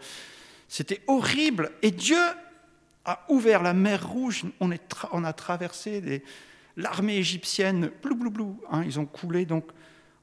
c'était 0.68 1.02
horrible. 1.08 1.72
Et 1.82 1.90
Dieu 1.90 2.22
a 3.04 3.26
ouvert 3.28 3.64
la 3.64 3.74
mer 3.74 4.08
Rouge. 4.08 4.44
On, 4.60 4.70
a 4.70 5.32
traversé 5.32 6.22
l'armée 6.76 7.16
égyptienne. 7.16 7.90
Blou, 8.00 8.14
blou, 8.14 8.30
blou. 8.30 8.60
Hein, 8.70 8.84
ils 8.84 9.00
ont 9.00 9.06
coulé. 9.06 9.44
Donc, 9.44 9.64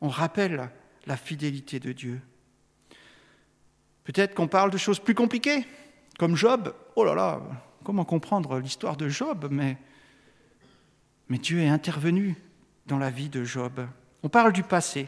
on 0.01 0.10
rappelle 0.10 0.70
la 1.06 1.18
fidélité 1.18 1.80
de 1.80 1.92
Dieu. 1.92 2.22
Peut-être 4.04 4.36
qu'on 4.36 4.48
parle 4.48 4.72
de 4.72 4.77
choses 4.77 5.00
plus 5.00 5.16
compliquées, 5.16 5.66
comme 6.18 6.36
Job. 6.36 6.74
Oh 6.96 7.04
là 7.04 7.13
là, 7.13 7.42
comment 7.84 8.06
comprendre 8.06 8.60
l'histoire 8.60 8.98
de 8.98 9.08
Job 9.08 9.48
mais, 9.51 9.77
Dieu 11.30 11.60
est 11.60 11.68
intervenu 11.68 12.36
dans 12.86 12.98
la 12.98 13.10
vie 13.10 13.30
de 13.30 13.44
Job. 13.44 13.86
On 14.24 14.30
parle 14.30 14.54
du 14.54 14.63
passé. 14.63 15.08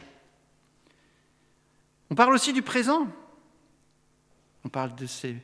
On 2.10 2.14
parle 2.14 2.34
aussi 2.34 2.52
du 2.52 2.62
présent. 2.62 3.08
On 4.64 4.68
parle 4.68 4.94
de 4.94 5.06
ces, 5.06 5.36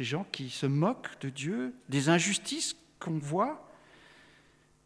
gens 0.00 0.26
qui 0.30 0.50
se 0.50 0.66
moquent 0.66 1.18
de 1.20 1.30
Dieu, 1.30 1.74
des 1.88 2.10
injustices 2.10 2.76
qu'on 2.98 3.18
voit. 3.18 3.70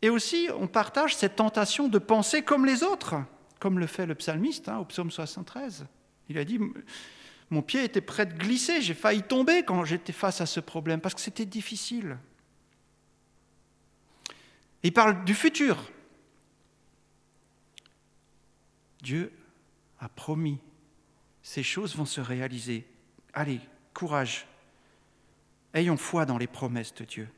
Et 0.00 0.10
aussi, 0.10 0.48
on 0.58 0.68
partage 0.68 1.16
cette 1.16 1.36
tentation 1.36 1.88
de 1.88 1.98
penser 1.98 2.42
comme 2.42 2.66
les 2.66 2.82
autres, 2.82 3.16
comme 3.62 3.78
le 3.78 3.86
fait 3.86 4.06
le 4.06 4.16
psalmiste 4.16 4.68
hein, 4.68 4.78
au 4.78 4.84
psaume 4.84 5.12
73. 5.12 5.86
Il 6.28 6.36
a 6.36 6.44
dit, 6.44 6.58
mon 7.48 7.62
pied 7.62 7.84
était 7.84 8.00
prêt 8.00 8.26
de 8.26 8.36
glisser, 8.36 8.82
j'ai 8.82 8.92
failli 8.92 9.22
tomber 9.22 9.62
quand 9.62 9.84
j'étais 9.84 10.12
face 10.12 10.40
à 10.40 10.46
ce 10.46 10.58
problème, 10.58 11.00
parce 11.00 11.14
que 11.14 11.20
c'était 11.20 11.46
difficile. 11.46 12.18
Il 14.82 14.92
parle 14.92 15.24
du 15.24 15.32
futur. 15.32 15.92
Dieu 19.00 19.32
a 20.00 20.08
promis, 20.08 20.58
ces 21.40 21.62
choses 21.62 21.94
vont 21.94 22.04
se 22.04 22.20
réaliser. 22.20 22.84
Allez, 23.32 23.60
courage. 23.94 24.48
Ayons 25.72 25.96
foi 25.96 26.26
dans 26.26 26.36
les 26.36 26.48
promesses 26.48 26.94
de 26.94 27.04
Dieu. 27.04 27.28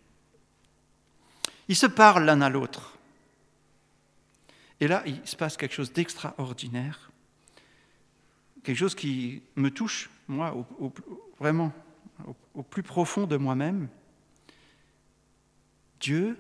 Ils 1.69 1.77
se 1.77 1.85
parlent 1.85 2.25
l'un 2.25 2.41
à 2.41 2.49
l'autre. 2.49 2.99
Et 4.85 4.87
là, 4.87 5.03
il 5.07 5.19
se 5.27 5.35
passe 5.35 5.57
quelque 5.57 5.75
chose 5.75 5.95
d'extraordinaire, 5.95 7.11
quelque 8.63 8.77
chose 8.77 8.95
qui 8.95 9.41
me 9.57 9.71
touche, 9.71 10.11
moi, 10.29 10.55
vraiment, 11.39 11.73
au 12.53 12.63
plus 12.63 12.83
profond 12.83 13.27
de 13.27 13.39
moi-même. 13.39 13.89
Dieu 16.01 16.39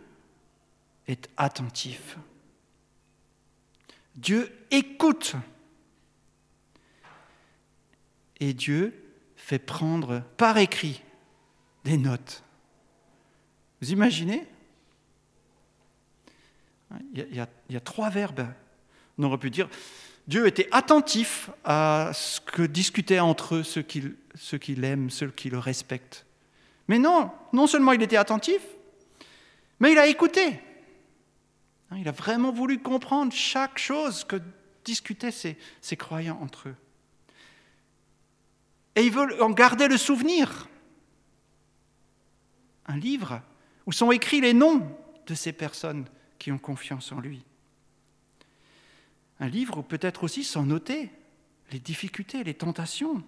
est 1.07 1.31
attentif. 1.39 2.19
Dieu 4.15 4.55
écoute. 4.71 5.37
Et 8.41 8.53
Dieu 8.53 8.93
fait 9.37 9.59
prendre 9.59 10.21
par 10.37 10.59
écrit 10.59 11.03
des 11.85 11.97
notes. 11.97 12.45
Vous 13.81 13.91
imaginez 13.91 14.47
il 17.13 17.35
y, 17.35 17.77
a, 17.77 17.81
trois 17.81 18.11
verbes. 18.11 18.47
On 19.19 19.25
aurait 19.25 19.39
pu 19.39 19.51
dire 19.51 19.69
Dieu 20.27 20.47
était 20.47 20.69
attentif 20.71 21.51
à 21.65 22.11
ce 22.15 22.41
que 22.41 22.63
discutaient 22.63 23.21
entre 23.21 23.57
eux 23.57 23.63
ceux 23.63 23.83
qui, 23.83 24.03
ceux 24.35 24.59
qui 24.59 24.75
l'aiment, 24.75 25.11
ceux 25.11 25.31
qui 25.31 25.51
le 25.51 25.59
respectent. 25.59 26.25
Mais 26.89 26.99
non, 26.99 27.31
non 27.53 27.67
seulement 27.67 27.93
il 27.93 28.03
était 28.03 28.17
attentif, 28.17 28.61
mais 29.81 29.93
il 29.93 29.99
a 29.99 30.07
écouté. 30.07 30.61
Hein, 31.91 31.97
il 31.99 32.09
a 32.09 32.13
vraiment 32.13 32.53
voulu 32.53 32.79
comprendre 32.79 33.33
chaque 33.33 33.79
chose 33.79 34.25
que 34.25 34.37
discutaient 34.85 35.31
ces, 35.31 35.97
croyants 35.97 36.39
entre 36.43 36.69
eux. 36.69 36.77
Et 38.97 39.05
il 39.05 39.11
veut 39.11 39.43
en 39.43 39.51
garder 39.51 39.89
le 39.89 39.97
souvenir. 39.97 40.69
Un 42.87 42.97
livre 42.97 43.41
où 43.87 43.93
sont 43.93 44.13
écrits 44.13 44.41
les 44.41 44.55
noms 44.55 44.87
de 45.27 45.35
ces 45.35 45.53
personnes 45.53 46.05
qui 46.45 46.53
ont 46.53 46.59
confiance 46.59 47.11
en 47.11 47.21
lui. 47.21 47.43
Un 49.41 49.49
livre 49.49 49.79
où 49.79 49.83
peut-être 49.83 50.25
aussi 50.25 50.45
sont 50.45 50.65
notés 50.65 51.11
les 51.73 51.79
difficultés, 51.79 52.45
les 52.45 52.53
tentations 52.53 53.25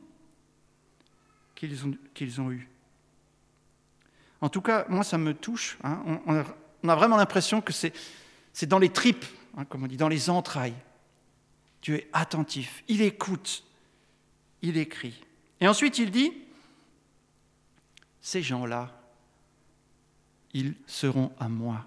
qu'ils 1.55 1.87
ont, 1.87 2.51
eues. 2.51 2.69
En 4.43 4.51
tout 4.51 4.61
cas, 4.61 4.85
moi, 4.91 5.03
ça 5.03 5.17
me 5.17 5.33
touche. 5.33 5.79
Hein. 5.83 6.21
on, 6.27 6.89
a, 6.91 6.95
vraiment 6.95 7.17
l'impression 7.17 7.63
que 7.63 7.73
c'est, 7.73 7.95
c'est 8.53 8.67
dans 8.67 8.79
les 8.79 8.91
tripes, 8.91 9.25
hein, 9.57 9.65
comme 9.65 9.85
on 9.85 9.87
dit, 9.87 9.97
dans 9.97 10.09
les 10.09 10.29
entrailles. 10.29 10.77
Dieu 11.81 11.95
est 11.95 12.11
attentif, 12.13 12.85
il 12.87 13.01
écoute, 13.01 13.65
il 14.61 14.77
écrit. 14.77 15.19
Et 15.63 15.67
ensuite 15.67 15.97
il 15.97 16.11
dit, 16.11 16.35
ces 18.21 18.43
gens-là, 18.43 18.93
ils 20.53 20.75
seront 20.87 21.33
à 21.39 21.49
moi. 21.49 21.87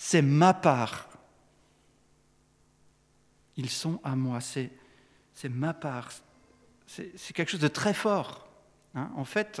C'est 0.00 0.22
ma 0.22 0.54
part. 0.54 1.08
Ils 3.56 3.68
sont 3.68 4.00
à 4.04 4.14
moi, 4.14 4.40
c'est, 4.40 4.70
ma 5.50 5.74
part. 5.74 6.12
C'est, 6.86 7.12
quelque 7.34 7.50
chose 7.50 7.60
de 7.60 7.68
très 7.68 7.92
fort. 7.92 8.48
Hein. 8.94 9.10
En 9.16 9.24
fait, 9.24 9.60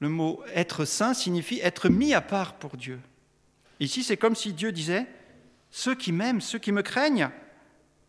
le 0.00 0.08
mot 0.08 0.42
être 0.52 0.84
saint 0.84 1.14
signifie 1.14 1.60
être 1.60 1.88
mis 1.88 2.12
à 2.14 2.20
part 2.20 2.54
pour 2.54 2.76
Dieu. 2.76 3.00
Ici, 3.78 4.02
c'est 4.02 4.16
comme 4.16 4.34
si 4.34 4.52
Dieu 4.52 4.72
disait, 4.72 5.06
ceux 5.70 5.94
qui 5.94 6.10
m'aiment, 6.10 6.40
ceux 6.40 6.58
qui 6.58 6.72
me 6.72 6.82
craignent, 6.82 7.30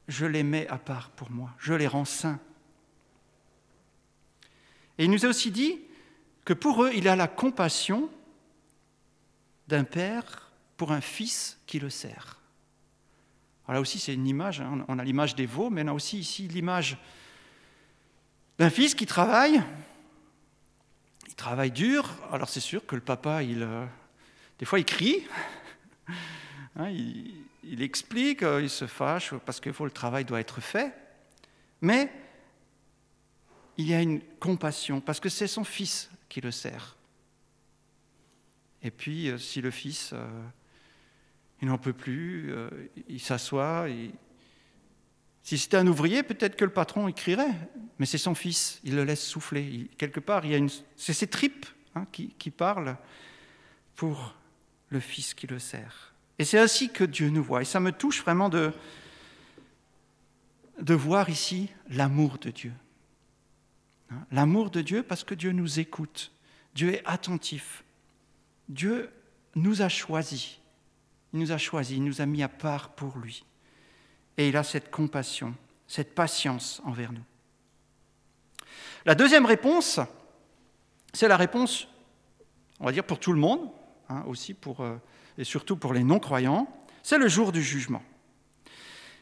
je 0.07 0.25
les 0.25 0.41
mets 0.41 0.67
à 0.67 0.79
part 0.79 1.11
pour 1.11 1.29
moi, 1.29 1.51
je 1.59 1.75
les 1.75 1.87
rends 1.87 2.05
saints. 2.05 2.39
Et 4.97 5.05
il 5.05 5.11
nous 5.11 5.27
a 5.27 5.29
aussi 5.29 5.51
dit 5.51 5.79
que 6.43 6.53
pour 6.53 6.83
eux, 6.83 6.91
il 6.95 7.07
a 7.07 7.15
la 7.15 7.27
compassion 7.27 8.09
d'un 9.67 9.83
père 9.83 10.50
pour 10.81 10.93
un 10.93 11.01
fils 11.01 11.59
qui 11.67 11.77
le 11.77 11.91
sert. 11.91 12.39
Alors 13.65 13.75
là 13.75 13.81
aussi, 13.81 13.99
c'est 13.99 14.15
une 14.15 14.25
image, 14.25 14.61
hein, 14.61 14.83
on 14.87 14.97
a 14.97 15.03
l'image 15.03 15.35
des 15.35 15.45
veaux, 15.45 15.69
mais 15.69 15.83
on 15.83 15.89
a 15.89 15.93
aussi 15.93 16.17
ici 16.17 16.47
l'image 16.47 16.97
d'un 18.57 18.71
fils 18.71 18.95
qui 18.95 19.05
travaille, 19.05 19.61
travaille 21.37 21.69
dur. 21.69 22.09
Alors 22.31 22.49
c'est 22.49 22.61
sûr 22.61 22.83
que 22.83 22.95
le 22.95 23.01
papa, 23.01 23.43
il, 23.43 23.67
des 24.57 24.65
fois, 24.65 24.79
il 24.79 24.85
crie, 24.85 25.21
hein, 26.75 26.89
il, 26.89 27.83
explique, 27.83 28.41
il 28.41 28.67
se 28.67 28.87
fâche 28.87 29.35
parce 29.45 29.59
que 29.59 29.69
le 29.69 29.91
travail 29.91 30.25
doit 30.25 30.39
être 30.39 30.61
fait. 30.61 30.95
Mais 31.81 32.11
il 33.77 33.85
y 33.85 33.93
a 33.93 34.01
une 34.01 34.19
compassion 34.39 34.99
parce 34.99 35.19
que 35.19 35.29
c'est 35.29 35.45
son 35.45 35.63
fils 35.63 36.09
qui 36.27 36.41
le 36.41 36.49
sert. 36.49 36.97
Et 38.81 38.89
puis, 38.89 39.31
si 39.37 39.61
le 39.61 39.69
fils, 39.69 40.15
il 41.61 41.67
n'en 41.67 41.77
peut 41.77 41.93
plus, 41.93 42.53
il 43.07 43.19
s'assoit, 43.19 43.87
si 45.43 45.57
c'était 45.57 45.77
un 45.77 45.87
ouvrier, 45.87 46.23
peut-être 46.23 46.55
que 46.55 46.65
le 46.65 46.71
patron 46.71 47.07
écrirait, 47.07 47.55
mais 47.99 48.05
c'est 48.05 48.17
son 48.17 48.35
fils, 48.35 48.79
il 48.83 48.95
le 48.95 49.03
laisse 49.03 49.25
souffler. 49.25 49.89
quelque 49.97 50.19
part, 50.19 50.45
il 50.45 50.51
y 50.51 50.55
a 50.55 50.57
une... 50.57 50.69
c'est 50.95 51.13
ses 51.13 51.27
tripes 51.27 51.65
hein, 51.95 52.05
qui, 52.11 52.51
parlent 52.51 52.97
pour 53.95 54.35
le 54.89 54.99
fils 54.99 55.33
qui 55.33 55.47
le 55.47 55.59
sert. 55.59 56.13
Et 56.37 56.45
c'est 56.45 56.59
ainsi 56.59 56.89
que 56.89 57.03
Dieu 57.03 57.29
nous 57.29 57.43
voit. 57.43 57.61
Et 57.61 57.65
ça 57.65 57.79
me 57.79 57.91
touche 57.91 58.21
vraiment 58.21 58.49
de, 58.49 58.71
de 60.79 60.93
voir 60.93 61.29
ici 61.29 61.69
l'amour 61.89 62.37
de 62.37 62.49
Dieu. 62.49 62.73
Hein, 64.11 64.25
l'amour 64.31 64.69
de 64.69 64.81
Dieu 64.81 65.03
parce 65.03 65.23
que 65.23 65.35
Dieu 65.35 65.51
nous 65.51 65.79
écoute. 65.79 66.31
Dieu 66.73 66.93
est 66.93 67.03
attentif. 67.05 67.83
Dieu 68.69 69.09
nous 69.55 69.81
a 69.81 69.89
choisis. 69.89 70.60
Il 71.33 71.39
nous 71.39 71.51
a 71.51 71.57
choisis, 71.57 71.97
il 71.97 72.03
nous 72.03 72.21
a 72.21 72.25
mis 72.25 72.43
à 72.43 72.49
part 72.49 72.89
pour 72.89 73.17
lui 73.17 73.45
et 74.37 74.49
il 74.49 74.57
a 74.57 74.63
cette 74.63 74.91
compassion, 74.91 75.53
cette 75.87 76.15
patience 76.15 76.81
envers 76.85 77.11
nous. 77.11 77.23
La 79.05 79.15
deuxième 79.15 79.45
réponse, 79.45 79.99
c'est 81.13 81.27
la 81.27 81.37
réponse, 81.37 81.87
on 82.79 82.85
va 82.85 82.91
dire, 82.91 83.03
pour 83.03 83.19
tout 83.19 83.33
le 83.33 83.39
monde, 83.39 83.69
hein, 84.09 84.23
aussi 84.27 84.53
pour, 84.53 84.81
euh, 84.81 84.97
et 85.37 85.43
surtout 85.43 85.75
pour 85.75 85.93
les 85.93 86.03
non-croyants, 86.03 86.67
c'est 87.03 87.17
le 87.17 87.27
jour 87.27 87.51
du 87.51 87.63
jugement. 87.63 88.03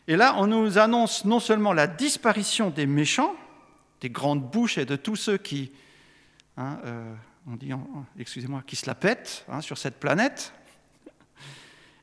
Et 0.08 0.16
là, 0.16 0.36
on 0.38 0.48
nous 0.48 0.78
annonce 0.78 1.24
non 1.26 1.40
seulement 1.40 1.72
la 1.72 1.88
disparition 1.88 2.72
des 2.72 2.86
méchants, 2.86 3.36
des 4.02 4.10
grandes 4.10 4.50
bouches 4.50 4.78
et 4.78 4.86
de 4.86 4.96
tous 4.96 5.16
ceux 5.16 5.38
qui, 5.38 5.72
hein, 6.58 6.80
euh, 6.86 7.16
on 7.48 7.56
dit, 7.56 7.72
excusez-moi, 8.18 8.64
qui 8.66 8.76
se 8.76 8.88
la 8.88 8.96
pètent 8.96 9.46
hein, 9.50 9.62
sur 9.62 9.78
cette 9.78 10.00
planète, 10.00 10.54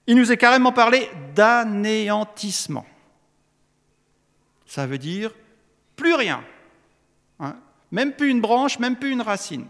il 0.06 0.16
nous 0.16 0.30
est 0.30 0.36
carrément 0.36 0.72
parlé 0.72 1.10
d'anéantissement 1.34 2.86
ça 4.66 4.86
veut 4.86 4.98
dire 4.98 5.32
plus 5.94 6.14
rien. 6.14 6.44
Hein. 7.38 7.56
même 7.90 8.12
plus 8.12 8.30
une 8.30 8.40
branche, 8.40 8.78
même 8.78 8.96
plus 8.96 9.12
une 9.12 9.22
racine. 9.22 9.66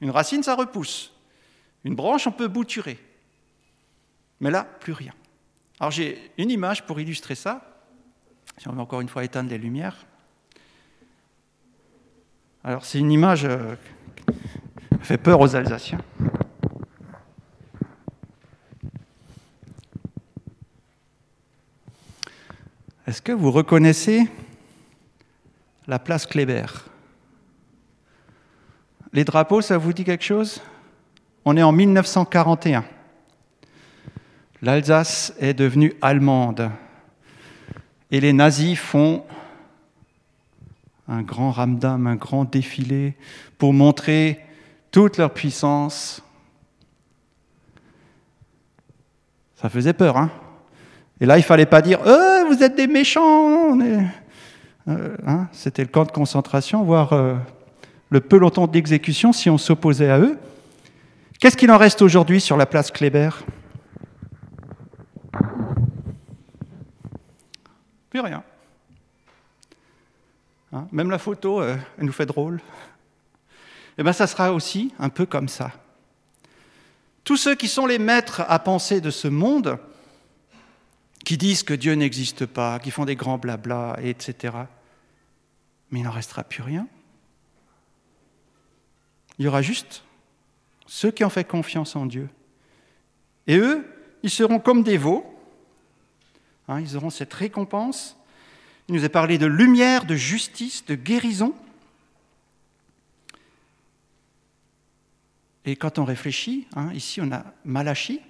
Une 0.00 0.10
racine, 0.10 0.42
ça 0.42 0.54
repousse. 0.54 1.12
Une 1.84 1.94
branche, 1.94 2.26
on 2.26 2.32
peut 2.32 2.48
bouturer. 2.48 2.98
Mais 4.40 4.50
là, 4.50 4.64
plus 4.64 4.92
rien. 4.92 5.12
Alors 5.78 5.90
j'ai 5.90 6.32
une 6.38 6.50
image 6.50 6.86
pour 6.86 6.98
illustrer 6.98 7.34
ça. 7.34 7.84
Si 8.56 8.68
on 8.68 8.72
veut 8.72 8.80
encore 8.80 9.00
une 9.00 9.08
fois 9.08 9.24
éteindre 9.24 9.50
les 9.50 9.58
lumières. 9.58 10.06
Alors 12.64 12.84
c'est 12.84 12.98
une 12.98 13.12
image 13.12 13.44
euh, 13.44 13.76
qui 15.00 15.06
fait 15.06 15.18
peur 15.18 15.40
aux 15.40 15.54
Alsaciens. 15.54 16.00
Est-ce 23.08 23.22
que 23.22 23.32
vous 23.32 23.50
reconnaissez 23.50 24.28
la 25.86 25.98
place 25.98 26.26
Kléber? 26.26 26.66
Les 29.14 29.24
drapeaux, 29.24 29.62
ça 29.62 29.78
vous 29.78 29.94
dit 29.94 30.04
quelque 30.04 30.24
chose? 30.24 30.60
On 31.46 31.56
est 31.56 31.62
en 31.62 31.72
1941. 31.72 32.84
L'Alsace 34.60 35.32
est 35.38 35.54
devenue 35.54 35.94
allemande. 36.02 36.70
Et 38.10 38.20
les 38.20 38.34
nazis 38.34 38.78
font 38.78 39.24
un 41.08 41.22
grand 41.22 41.50
ramdam, 41.50 42.06
un 42.06 42.16
grand 42.16 42.44
défilé 42.44 43.16
pour 43.56 43.72
montrer 43.72 44.44
toute 44.90 45.16
leur 45.16 45.32
puissance. 45.32 46.22
Ça 49.54 49.70
faisait 49.70 49.94
peur, 49.94 50.18
hein? 50.18 50.30
Et 51.20 51.26
là, 51.26 51.38
il 51.38 51.42
fallait 51.42 51.66
pas 51.66 51.80
dire 51.80 52.00
euh, 52.06 52.37
Vous 52.48 52.62
êtes 52.62 52.76
des 52.76 52.86
méchants 52.86 53.78
euh, 53.78 55.16
hein, 55.26 55.48
C'était 55.52 55.82
le 55.82 55.88
camp 55.88 56.06
de 56.06 56.12
concentration, 56.12 56.82
voire 56.82 57.12
euh, 57.12 57.34
le 58.08 58.20
peloton 58.20 58.66
d'exécution 58.66 59.34
si 59.34 59.50
on 59.50 59.58
s'opposait 59.58 60.08
à 60.08 60.18
eux. 60.18 60.38
Qu'est-ce 61.40 61.58
qu'il 61.58 61.70
en 61.70 61.76
reste 61.76 62.00
aujourd'hui 62.00 62.40
sur 62.40 62.56
la 62.56 62.64
place 62.64 62.90
Kléber? 62.90 63.28
Plus 68.08 68.20
rien. 68.20 68.42
Hein, 70.72 70.88
même 70.90 71.10
la 71.10 71.18
photo, 71.18 71.62
elle 71.62 71.78
nous 71.98 72.12
fait 72.12 72.26
drôle. 72.26 72.60
Eh 73.98 74.02
bien, 74.02 74.14
ça 74.14 74.26
sera 74.26 74.54
aussi 74.54 74.94
un 74.98 75.10
peu 75.10 75.26
comme 75.26 75.48
ça. 75.48 75.70
Tous 77.24 77.36
ceux 77.36 77.54
qui 77.54 77.68
sont 77.68 77.84
les 77.84 77.98
maîtres 77.98 78.42
à 78.48 78.58
penser 78.58 79.02
de 79.02 79.10
ce 79.10 79.28
monde, 79.28 79.78
qui 81.24 81.36
disent 81.36 81.62
que 81.62 81.74
Dieu 81.74 81.94
n'existe 81.94 82.46
pas, 82.46 82.78
qui 82.78 82.90
font 82.90 83.04
des 83.04 83.16
grands 83.16 83.38
blabla, 83.38 83.98
etc. 84.02 84.56
Mais 85.90 86.00
il 86.00 86.02
n'en 86.04 86.10
restera 86.10 86.44
plus 86.44 86.62
rien. 86.62 86.86
Il 89.38 89.44
y 89.44 89.48
aura 89.48 89.62
juste 89.62 90.04
ceux 90.86 91.10
qui 91.10 91.24
ont 91.24 91.30
fait 91.30 91.44
confiance 91.44 91.96
en 91.96 92.06
Dieu. 92.06 92.28
Et 93.46 93.56
eux, 93.56 93.86
ils 94.22 94.30
seront 94.30 94.58
comme 94.58 94.82
des 94.82 94.98
veaux. 94.98 95.24
Hein, 96.66 96.80
ils 96.80 96.96
auront 96.96 97.10
cette 97.10 97.32
récompense. 97.32 98.16
Il 98.88 98.94
nous 98.94 99.04
est 99.04 99.10
parlé 99.10 99.38
de 99.38 99.46
lumière, 99.46 100.06
de 100.06 100.16
justice, 100.16 100.84
de 100.86 100.94
guérison. 100.94 101.54
Et 105.64 105.76
quand 105.76 105.98
on 105.98 106.04
réfléchit, 106.04 106.66
hein, 106.74 106.92
ici 106.94 107.20
on 107.20 107.30
a 107.30 107.44
Malachi, 107.64 108.20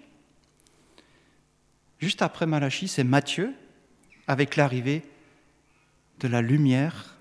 Juste 1.99 2.23
après 2.23 2.47
Malachie, 2.47 2.89
c'est 2.89 3.05
Matthieu, 3.05 3.55
avec 4.27 4.57
l'arrivée 4.57 5.03
de 6.21 6.29
la 6.29 6.43
lumière 6.43 7.17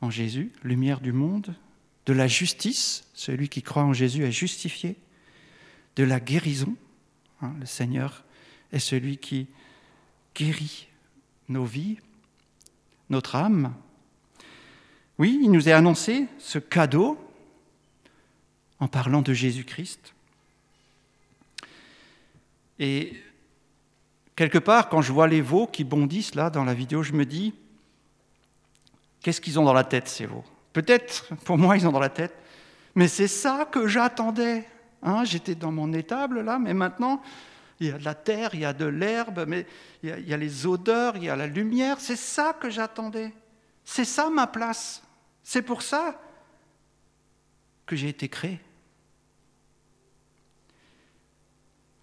en 0.00 0.10
Jésus, 0.10 0.52
lumière 0.62 1.00
du 1.00 1.12
monde, 1.12 1.54
de 2.06 2.12
la 2.12 2.26
justice, 2.26 3.04
celui 3.14 3.48
qui 3.48 3.62
croit 3.62 3.84
en 3.84 3.92
Jésus 3.92 4.24
est 4.24 4.32
justifié, 4.32 4.96
de 5.96 6.04
la 6.04 6.20
guérison, 6.20 6.74
hein, 7.40 7.54
le 7.60 7.66
Seigneur 7.66 8.24
est 8.72 8.78
celui 8.78 9.18
qui 9.18 9.46
guérit 10.34 10.88
nos 11.48 11.64
vies, 11.64 11.98
notre 13.10 13.36
âme. 13.36 13.74
Oui, 15.18 15.38
il 15.42 15.50
nous 15.50 15.68
est 15.68 15.72
annoncé 15.72 16.26
ce 16.38 16.58
cadeau 16.58 17.18
en 18.80 18.88
parlant 18.88 19.22
de 19.22 19.32
Jésus-Christ. 19.32 20.14
Et 22.82 23.12
quelque 24.34 24.58
part, 24.58 24.88
quand 24.88 25.02
je 25.02 25.12
vois 25.12 25.28
les 25.28 25.40
veaux 25.40 25.68
qui 25.68 25.84
bondissent 25.84 26.34
là 26.34 26.50
dans 26.50 26.64
la 26.64 26.74
vidéo, 26.74 27.04
je 27.04 27.12
me 27.12 27.24
dis, 27.24 27.54
qu'est-ce 29.20 29.40
qu'ils 29.40 29.60
ont 29.60 29.64
dans 29.64 29.72
la 29.72 29.84
tête, 29.84 30.08
ces 30.08 30.26
veaux? 30.26 30.42
Peut-être, 30.72 31.32
pour 31.44 31.56
moi, 31.58 31.76
ils 31.76 31.86
ont 31.86 31.92
dans 31.92 32.00
la 32.00 32.08
tête, 32.08 32.34
mais 32.96 33.06
c'est 33.06 33.28
ça 33.28 33.68
que 33.70 33.86
j'attendais. 33.86 34.66
Hein, 35.00 35.22
J'étais 35.22 35.54
dans 35.54 35.70
mon 35.70 35.92
étable 35.92 36.40
là, 36.40 36.58
mais 36.58 36.74
maintenant, 36.74 37.22
il 37.78 37.86
y 37.86 37.92
a 37.92 37.98
de 37.98 38.04
la 38.04 38.16
terre, 38.16 38.50
il 38.52 38.60
y 38.62 38.64
a 38.64 38.72
de 38.72 38.86
l'herbe, 38.86 39.44
mais 39.46 39.64
il 40.02 40.08
y, 40.08 40.12
a, 40.12 40.18
il 40.18 40.28
y 40.28 40.34
a 40.34 40.36
les 40.36 40.66
odeurs, 40.66 41.16
il 41.16 41.22
y 41.22 41.30
a 41.30 41.36
la 41.36 41.46
lumière. 41.46 42.00
C'est 42.00 42.16
ça 42.16 42.52
que 42.52 42.68
j'attendais. 42.68 43.32
C'est 43.84 44.04
ça 44.04 44.28
ma 44.28 44.48
place. 44.48 45.04
C'est 45.44 45.62
pour 45.62 45.82
ça 45.82 46.20
que 47.86 47.94
j'ai 47.94 48.08
été 48.08 48.28
créé. 48.28 48.58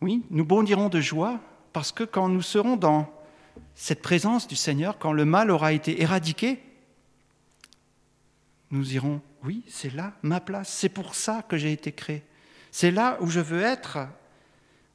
Oui, 0.02 0.24
nous 0.30 0.46
bondirons 0.46 0.90
de 0.90 1.02
joie 1.02 1.40
parce 1.74 1.92
que 1.92 2.04
quand 2.04 2.30
nous 2.30 2.42
serons 2.42 2.78
dans 2.78 3.14
cette 3.76 4.02
présence 4.02 4.48
du 4.48 4.56
Seigneur, 4.56 4.98
quand 4.98 5.12
le 5.12 5.26
mal 5.26 5.52
aura 5.52 5.74
été 5.74 6.02
éradiqué, 6.02 6.62
nous 8.72 8.94
irons, 8.94 9.22
oui, 9.44 9.64
c'est 9.68 9.94
là 9.94 10.14
ma 10.22 10.40
place, 10.40 10.70
c'est 10.70 10.90
pour 10.90 11.16
ça 11.16 11.44
que 11.48 11.58
j'ai 11.58 11.72
été 11.72 11.92
créé, 11.92 12.24
c'est 12.72 12.92
là 12.92 13.18
où 13.22 13.28
je 13.30 13.40
veux 13.40 13.62
être 13.62 14.08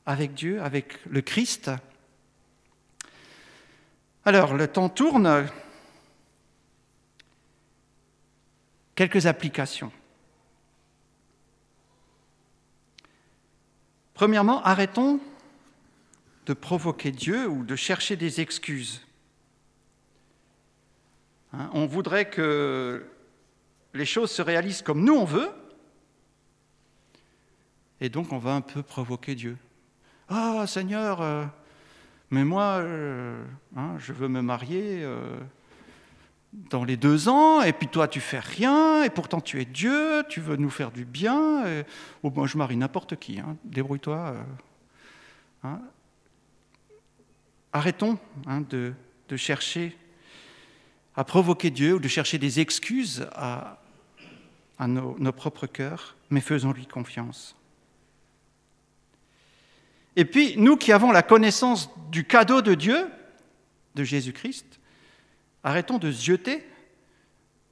avec 0.06 0.34
Dieu, 0.34 0.62
avec 0.62 0.98
le 1.06 1.22
Christ. 1.22 1.70
Alors, 4.24 4.54
le 4.54 4.68
temps 4.68 4.88
tourne. 4.88 5.46
Quelques 8.94 9.26
applications. 9.26 9.92
Premièrement, 14.14 14.62
arrêtons 14.62 15.20
de 16.46 16.54
provoquer 16.54 17.10
Dieu 17.10 17.48
ou 17.48 17.64
de 17.64 17.74
chercher 17.74 18.16
des 18.16 18.40
excuses. 18.40 19.04
Hein, 21.52 21.68
on 21.72 21.86
voudrait 21.86 22.28
que 22.28 23.04
les 23.92 24.04
choses 24.04 24.30
se 24.30 24.42
réalisent 24.42 24.82
comme 24.82 25.04
nous 25.04 25.14
on 25.14 25.24
veut, 25.24 25.50
et 28.00 28.08
donc 28.08 28.32
on 28.32 28.38
va 28.38 28.54
un 28.54 28.60
peu 28.60 28.82
provoquer 28.82 29.34
Dieu. 29.34 29.56
Ah 30.28 30.64
Seigneur, 30.66 31.20
euh, 31.20 31.44
mais 32.30 32.44
moi, 32.44 32.78
euh, 32.78 33.44
hein, 33.76 33.96
je 33.98 34.12
veux 34.12 34.28
me 34.28 34.42
marier 34.42 35.02
euh, 35.02 35.38
dans 36.70 36.84
les 36.84 36.96
deux 36.96 37.28
ans, 37.28 37.62
et 37.62 37.72
puis 37.72 37.88
toi 37.88 38.08
tu 38.08 38.20
fais 38.20 38.38
rien, 38.38 39.02
et 39.02 39.10
pourtant 39.10 39.40
tu 39.40 39.60
es 39.60 39.64
Dieu, 39.64 40.24
tu 40.28 40.40
veux 40.40 40.56
nous 40.56 40.70
faire 40.70 40.90
du 40.90 41.04
bien. 41.04 41.66
Et, 41.66 41.84
oh, 42.22 42.46
je 42.46 42.56
marie 42.56 42.76
n'importe 42.76 43.16
qui, 43.16 43.38
hein, 43.38 43.56
débrouille-toi. 43.64 44.34
Hein. 45.62 45.80
Arrêtons 47.72 48.18
de, 48.70 48.92
de 49.28 49.36
chercher 49.36 49.96
à 51.16 51.24
provoquer 51.24 51.70
Dieu 51.70 51.94
ou 51.94 51.98
de 51.98 52.08
chercher 52.08 52.38
des 52.38 52.60
excuses 52.60 53.26
à, 53.32 53.80
à 54.78 54.86
nos, 54.86 55.16
nos, 55.18 55.32
propres 55.32 55.66
cœurs, 55.66 56.16
mais 56.30 56.40
faisons-lui 56.40 56.86
confiance. 56.86 57.56
Et 60.16 60.24
puis, 60.24 60.54
nous 60.56 60.76
qui 60.76 60.92
avons 60.92 61.10
la 61.10 61.22
connaissance 61.22 61.90
du 62.10 62.24
cadeau 62.24 62.62
de 62.62 62.74
Dieu, 62.74 63.08
de 63.94 64.04
Jésus-Christ, 64.04 64.80
arrêtons 65.64 65.98
de 65.98 66.12
zioter 66.12 66.64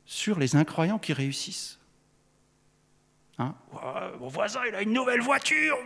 sur 0.04 0.38
les 0.38 0.56
incroyants 0.56 0.98
qui 0.98 1.12
réussissent. 1.12 1.78
Hein? 3.38 3.54
Mon 4.18 4.28
voisin, 4.28 4.60
il 4.68 4.74
a 4.74 4.82
une 4.82 4.92
nouvelle 4.92 5.20
voiture, 5.20 5.76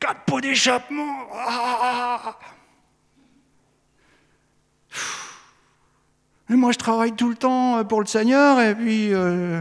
quatre 0.00 0.24
pots 0.24 0.40
d'échappement. 0.40 1.28
Ah 1.32 2.38
et 6.48 6.54
moi, 6.54 6.70
je 6.70 6.78
travaille 6.78 7.14
tout 7.16 7.28
le 7.28 7.34
temps 7.34 7.84
pour 7.84 8.00
le 8.00 8.06
Seigneur, 8.06 8.60
et 8.60 8.74
puis... 8.74 9.12
Euh, 9.12 9.60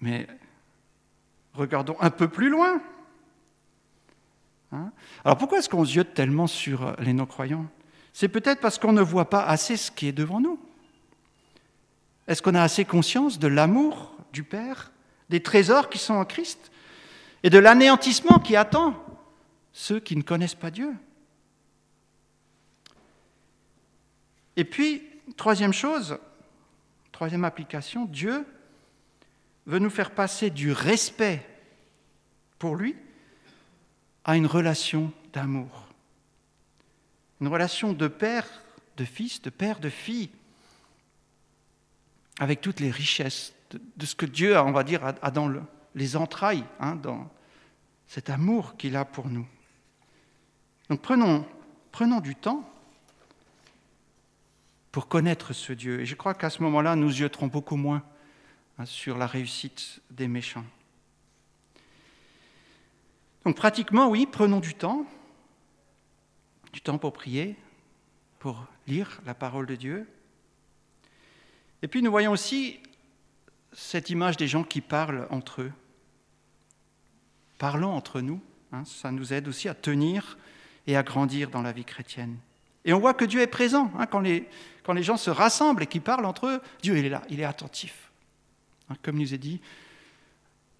mais 0.00 0.26
regardons 1.52 1.96
un 2.00 2.10
peu 2.10 2.28
plus 2.28 2.48
loin. 2.48 2.80
Hein? 4.74 4.92
Alors 5.24 5.38
pourquoi 5.38 5.58
est-ce 5.58 5.68
qu'on 5.68 5.84
ziote 5.84 6.14
tellement 6.14 6.46
sur 6.46 6.96
les 6.98 7.12
non-croyants? 7.12 7.66
C'est 8.12 8.28
peut-être 8.28 8.60
parce 8.60 8.78
qu'on 8.78 8.92
ne 8.92 9.02
voit 9.02 9.30
pas 9.30 9.44
assez 9.44 9.76
ce 9.76 9.90
qui 9.90 10.08
est 10.08 10.12
devant 10.12 10.40
nous. 10.40 10.58
Est-ce 12.26 12.42
qu'on 12.42 12.54
a 12.54 12.62
assez 12.62 12.84
conscience 12.84 13.38
de 13.38 13.48
l'amour 13.48 14.16
du 14.32 14.42
Père, 14.42 14.92
des 15.30 15.42
trésors 15.42 15.90
qui 15.90 15.98
sont 15.98 16.14
en 16.14 16.24
Christ, 16.24 16.70
et 17.42 17.50
de 17.50 17.58
l'anéantissement 17.58 18.38
qui 18.38 18.56
attend 18.56 18.94
ceux 19.72 20.00
qui 20.00 20.16
ne 20.16 20.22
connaissent 20.22 20.54
pas 20.54 20.70
Dieu? 20.70 20.92
Et 24.56 24.64
puis, 24.64 25.02
troisième 25.36 25.72
chose, 25.72 26.18
troisième 27.12 27.44
application, 27.44 28.06
Dieu 28.06 28.46
veut 29.66 29.80
nous 29.80 29.90
faire 29.90 30.12
passer 30.12 30.50
du 30.50 30.72
respect 30.72 31.44
pour 32.58 32.76
lui 32.76 32.96
à 34.24 34.36
une 34.36 34.46
relation 34.46 35.12
d'amour. 35.32 35.88
Une 37.40 37.48
relation 37.48 37.92
de 37.92 38.08
père, 38.08 38.46
de 38.96 39.04
fils, 39.04 39.42
de 39.42 39.50
père, 39.50 39.80
de 39.80 39.90
fille, 39.90 40.30
avec 42.38 42.60
toutes 42.60 42.80
les 42.80 42.90
richesses 42.90 43.54
de, 43.70 44.06
ce 44.06 44.14
que 44.14 44.26
Dieu, 44.26 44.58
on 44.58 44.72
va 44.72 44.84
dire, 44.84 45.04
a, 45.04 45.30
dans 45.30 45.52
les 45.94 46.16
entrailles, 46.16 46.64
hein, 46.80 46.96
dans 46.96 47.30
cet 48.06 48.30
amour 48.30 48.76
qu'il 48.76 48.96
a 48.96 49.04
pour 49.04 49.28
nous. 49.28 49.46
Donc 50.88 51.00
prenons, 51.00 51.44
du 52.20 52.34
temps 52.34 52.68
pour 54.92 55.08
connaître 55.08 55.52
ce 55.52 55.72
Dieu. 55.72 56.00
Et 56.00 56.06
je 56.06 56.14
crois 56.14 56.34
qu'à 56.34 56.50
ce 56.50 56.62
moment-là, 56.62 56.96
nous 56.96 57.10
jeterons 57.10 57.46
beaucoup 57.46 57.76
moins 57.76 58.02
hein, 58.78 58.86
sur 58.86 59.16
la 59.16 59.26
réussite 59.26 60.00
des 60.10 60.28
méchants. 60.28 60.64
Donc 63.44 63.56
pratiquement, 63.56 64.08
oui, 64.08 64.26
prenons 64.30 64.60
du 64.60 64.74
temps, 64.74 65.06
du 66.72 66.80
temps 66.80 66.98
pour 66.98 67.12
prier, 67.12 67.56
pour 68.38 68.66
lire 68.86 69.20
la 69.26 69.34
parole 69.34 69.66
de 69.66 69.74
Dieu. 69.74 70.08
Et 71.82 71.88
puis 71.88 72.02
nous 72.02 72.10
voyons 72.10 72.32
aussi 72.32 72.80
cette 73.72 74.10
image 74.10 74.36
des 74.36 74.48
gens 74.48 74.64
qui 74.64 74.80
parlent 74.80 75.26
entre 75.30 75.62
eux. 75.62 75.72
Parlons 77.58 77.92
entre 77.92 78.20
nous, 78.20 78.40
hein, 78.72 78.84
ça 78.84 79.10
nous 79.10 79.32
aide 79.32 79.48
aussi 79.48 79.68
à 79.68 79.74
tenir 79.74 80.38
et 80.86 80.96
à 80.96 81.02
grandir 81.02 81.50
dans 81.50 81.62
la 81.62 81.72
vie 81.72 81.84
chrétienne. 81.84 82.36
Et 82.84 82.92
on 82.92 83.00
voit 83.00 83.14
que 83.14 83.24
Dieu 83.24 83.40
est 83.40 83.46
présent. 83.46 83.90
Hein, 83.98 84.06
quand, 84.06 84.20
les, 84.20 84.46
gens 85.02 85.16
se 85.16 85.30
rassemblent 85.30 85.82
et 85.82 85.86
qu'ils 85.86 86.02
parlent 86.02 86.26
entre 86.26 86.46
eux, 86.46 86.60
Dieu 86.82 86.96
est 86.96 87.08
là, 87.08 87.22
il 87.30 87.40
est 87.40 87.44
attentif. 87.44 88.10
Hein, 88.90 88.94
comme 89.02 89.18
nous 89.18 89.32
est 89.32 89.38
dit, 89.38 89.60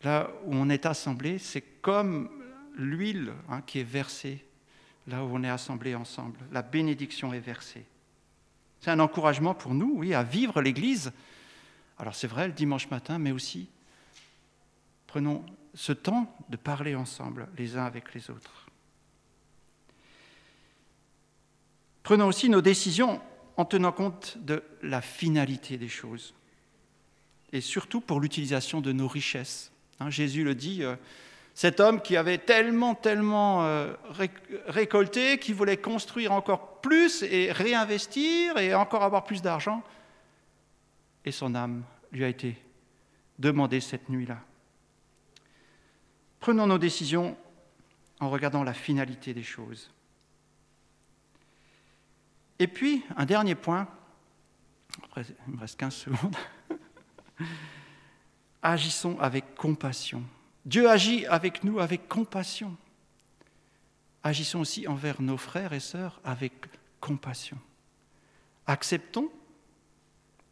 là 0.03 0.31
où 0.45 0.55
on 0.55 0.69
est 0.69 0.87
assemblé, 0.87 1.39
c'est 1.39 1.63
comme 1.81 2.29
l'huile 2.75 3.33
hein, 3.49 3.63
qui 3.63 3.81
est 3.81 3.85
versée 3.85 4.45
là 5.07 5.25
où 5.25 5.29
on 5.33 5.43
est 5.43 5.51
assemblé 5.51 5.95
ensemble. 5.95 6.39
La 6.53 6.63
bénédiction 6.63 7.33
est 7.33 7.41
versée. 7.41 7.85
C'est 8.81 8.91
un 8.91 9.01
encouragement 9.01 9.55
pour 9.55 9.75
nous, 9.75 9.95
oui, 9.97 10.15
à 10.15 10.23
vivre 10.23 10.61
l'Église. 10.61 11.13
Alors 11.99 12.15
c'est 12.15 12.27
vrai 12.27 12.47
le 12.47 12.53
dimanche 12.53 12.91
matin, 12.91 13.19
mais 13.19 13.33
aussi 13.33 13.69
prenons 15.07 15.45
ce 15.75 15.93
temps 15.93 16.35
de 16.49 16.57
parler 16.57 16.95
ensemble 16.95 17.49
les 17.57 17.77
uns 17.77 17.85
avec 17.85 18.15
les 18.15 18.31
autres. 18.31 18.67
Prenons 22.03 22.27
aussi 22.27 22.49
nos 22.49 22.61
décisions 22.61 23.21
en 23.57 23.65
tenant 23.65 23.93
compte 23.93 24.37
de 24.39 24.63
la 24.83 25.01
finalité 25.01 25.79
des 25.79 25.89
choses 25.89 26.35
et 27.53 27.61
surtout 27.61 28.01
pour 28.01 28.21
l'utilisation 28.21 28.81
de 28.81 28.93
nos 28.93 29.09
richesses. 29.09 29.71
Hein, 30.01 30.11
Jésus 30.11 30.45
le 30.45 30.55
dit, 30.55 30.83
euh, 30.83 30.97
cet 31.55 31.79
homme 31.79 32.01
qui 32.01 32.17
avait 32.17 32.39
tellement, 32.39 32.97
tellement 32.97 33.65
euh, 33.65 33.95
récolté, 34.67 35.39
qui 35.39 35.53
voulait 35.53 35.77
construire 35.77 36.33
encore 36.33 36.81
plus 36.81 37.23
et 37.23 37.53
réinvestir 37.53 38.59
et 38.59 38.75
encore 38.75 39.05
avoir 39.05 39.25
plus 39.25 39.41
d'argent, 39.41 39.83
et 41.25 41.31
son 41.31 41.55
âme 41.55 41.85
lui 42.13 42.25
a 42.25 42.29
été 42.29 42.59
demandée 43.39 43.81
cette 43.81 44.09
nuit-là. 44.09 44.39
Prenons 46.41 46.67
nos 46.67 46.79
décisions 46.79 47.37
en 48.21 48.29
regardant 48.31 48.65
la 48.65 48.75
finalité 48.75 49.33
des 49.33 49.43
choses. 49.43 49.91
Et 52.59 52.67
puis, 52.67 53.03
un 53.17 53.25
dernier 53.25 53.55
point, 53.55 53.89
il 55.17 55.55
me 55.55 55.59
reste 55.59 55.79
15 55.79 55.95
secondes, 55.95 56.37
agissons 58.63 59.19
avec 59.21 59.55
compassion. 59.55 60.23
Dieu 60.65 60.89
agit 60.89 61.27
avec 61.27 61.65
nous 61.65 61.81
avec 61.81 62.09
compassion. 62.09 62.77
Agissons 64.23 64.61
aussi 64.61 64.89
envers 64.89 65.21
nos 65.21 65.37
frères 65.37 65.73
et 65.73 65.81
sœurs 65.81 66.21
avec 66.25 66.53
compassion. 67.01 67.59
Acceptons 68.67 69.31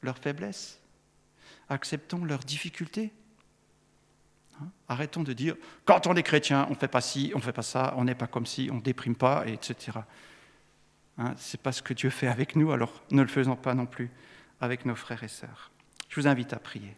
leurs 0.02 0.18
faiblesses, 0.18 0.78
acceptons 1.70 2.24
leurs 2.24 2.44
difficultés. 2.44 3.10
Hein? 4.60 4.68
Arrêtons 4.88 5.22
de 5.22 5.32
dire, 5.32 5.56
quand 5.86 6.06
on 6.06 6.14
est 6.14 6.22
chrétien, 6.22 6.66
on 6.68 6.74
ne 6.74 6.78
fait 6.78 6.88
pas 6.88 7.00
ci, 7.00 7.32
on 7.34 7.38
ne 7.38 7.42
fait 7.42 7.52
pas 7.52 7.62
ça, 7.62 7.94
on 7.96 8.04
n'est 8.04 8.14
pas 8.14 8.26
comme 8.26 8.44
ci, 8.44 8.68
on 8.70 8.76
ne 8.76 8.80
déprime 8.82 9.14
pas, 9.14 9.46
etc. 9.46 9.98
Hein, 11.16 11.34
Ce 11.38 11.56
n'est 11.56 11.62
pas 11.62 11.72
ce 11.72 11.80
que 11.80 11.94
Dieu 11.94 12.10
fait 12.10 12.28
avec 12.28 12.56
nous, 12.56 12.72
alors 12.72 13.02
ne 13.10 13.22
le 13.22 13.28
faisons 13.28 13.56
pas 13.56 13.74
non 13.74 13.86
plus 13.86 14.10
avec 14.60 14.84
nos 14.84 14.94
frères 14.94 15.22
et 15.22 15.28
sœurs. 15.28 15.70
Je 16.10 16.20
vous 16.20 16.26
invite 16.26 16.52
à 16.52 16.58
prier. 16.58 16.94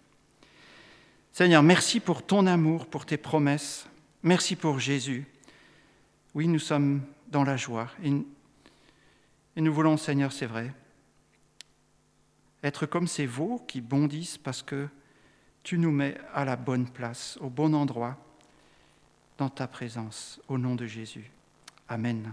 Seigneur, 1.35 1.64
merci 1.64 1.99
pour 1.99 2.25
ton 2.25 2.47
amour, 2.47 2.87
pour 2.87 3.07
tes 3.07 3.16
promesses. 3.16 3.88
Merci 4.23 4.55
pour 4.55 4.79
Jésus. 4.79 5.27
Oui, 6.33 6.47
nous 6.47 6.61
sommes 6.61 7.03
dans 7.27 7.42
la 7.42 7.57
joie. 7.57 7.90
Et, 8.05 8.12
nous 9.61 9.75
voulons, 9.75 9.97
Seigneur, 9.97 10.33
c'est 10.33 10.47
vrai, 10.47 10.73
être 12.62 12.87
comme 12.87 13.09
ces 13.09 13.27
veaux 13.27 13.64
qui 13.66 13.81
bondissent 13.81 14.38
parce 14.38 14.62
que 14.62 14.87
tu 15.64 15.77
nous 15.77 15.90
mets 15.90 16.16
à 16.33 16.44
la 16.44 16.55
bonne 16.55 16.88
place, 16.88 17.37
au 17.40 17.51
bon 17.51 17.75
endroit, 17.75 18.16
dans 19.37 19.49
ta 19.49 19.66
présence, 19.66 20.40
au 20.47 20.57
nom 20.57 20.77
de 20.77 20.87
Jésus. 20.87 21.33
Amen. 21.88 22.33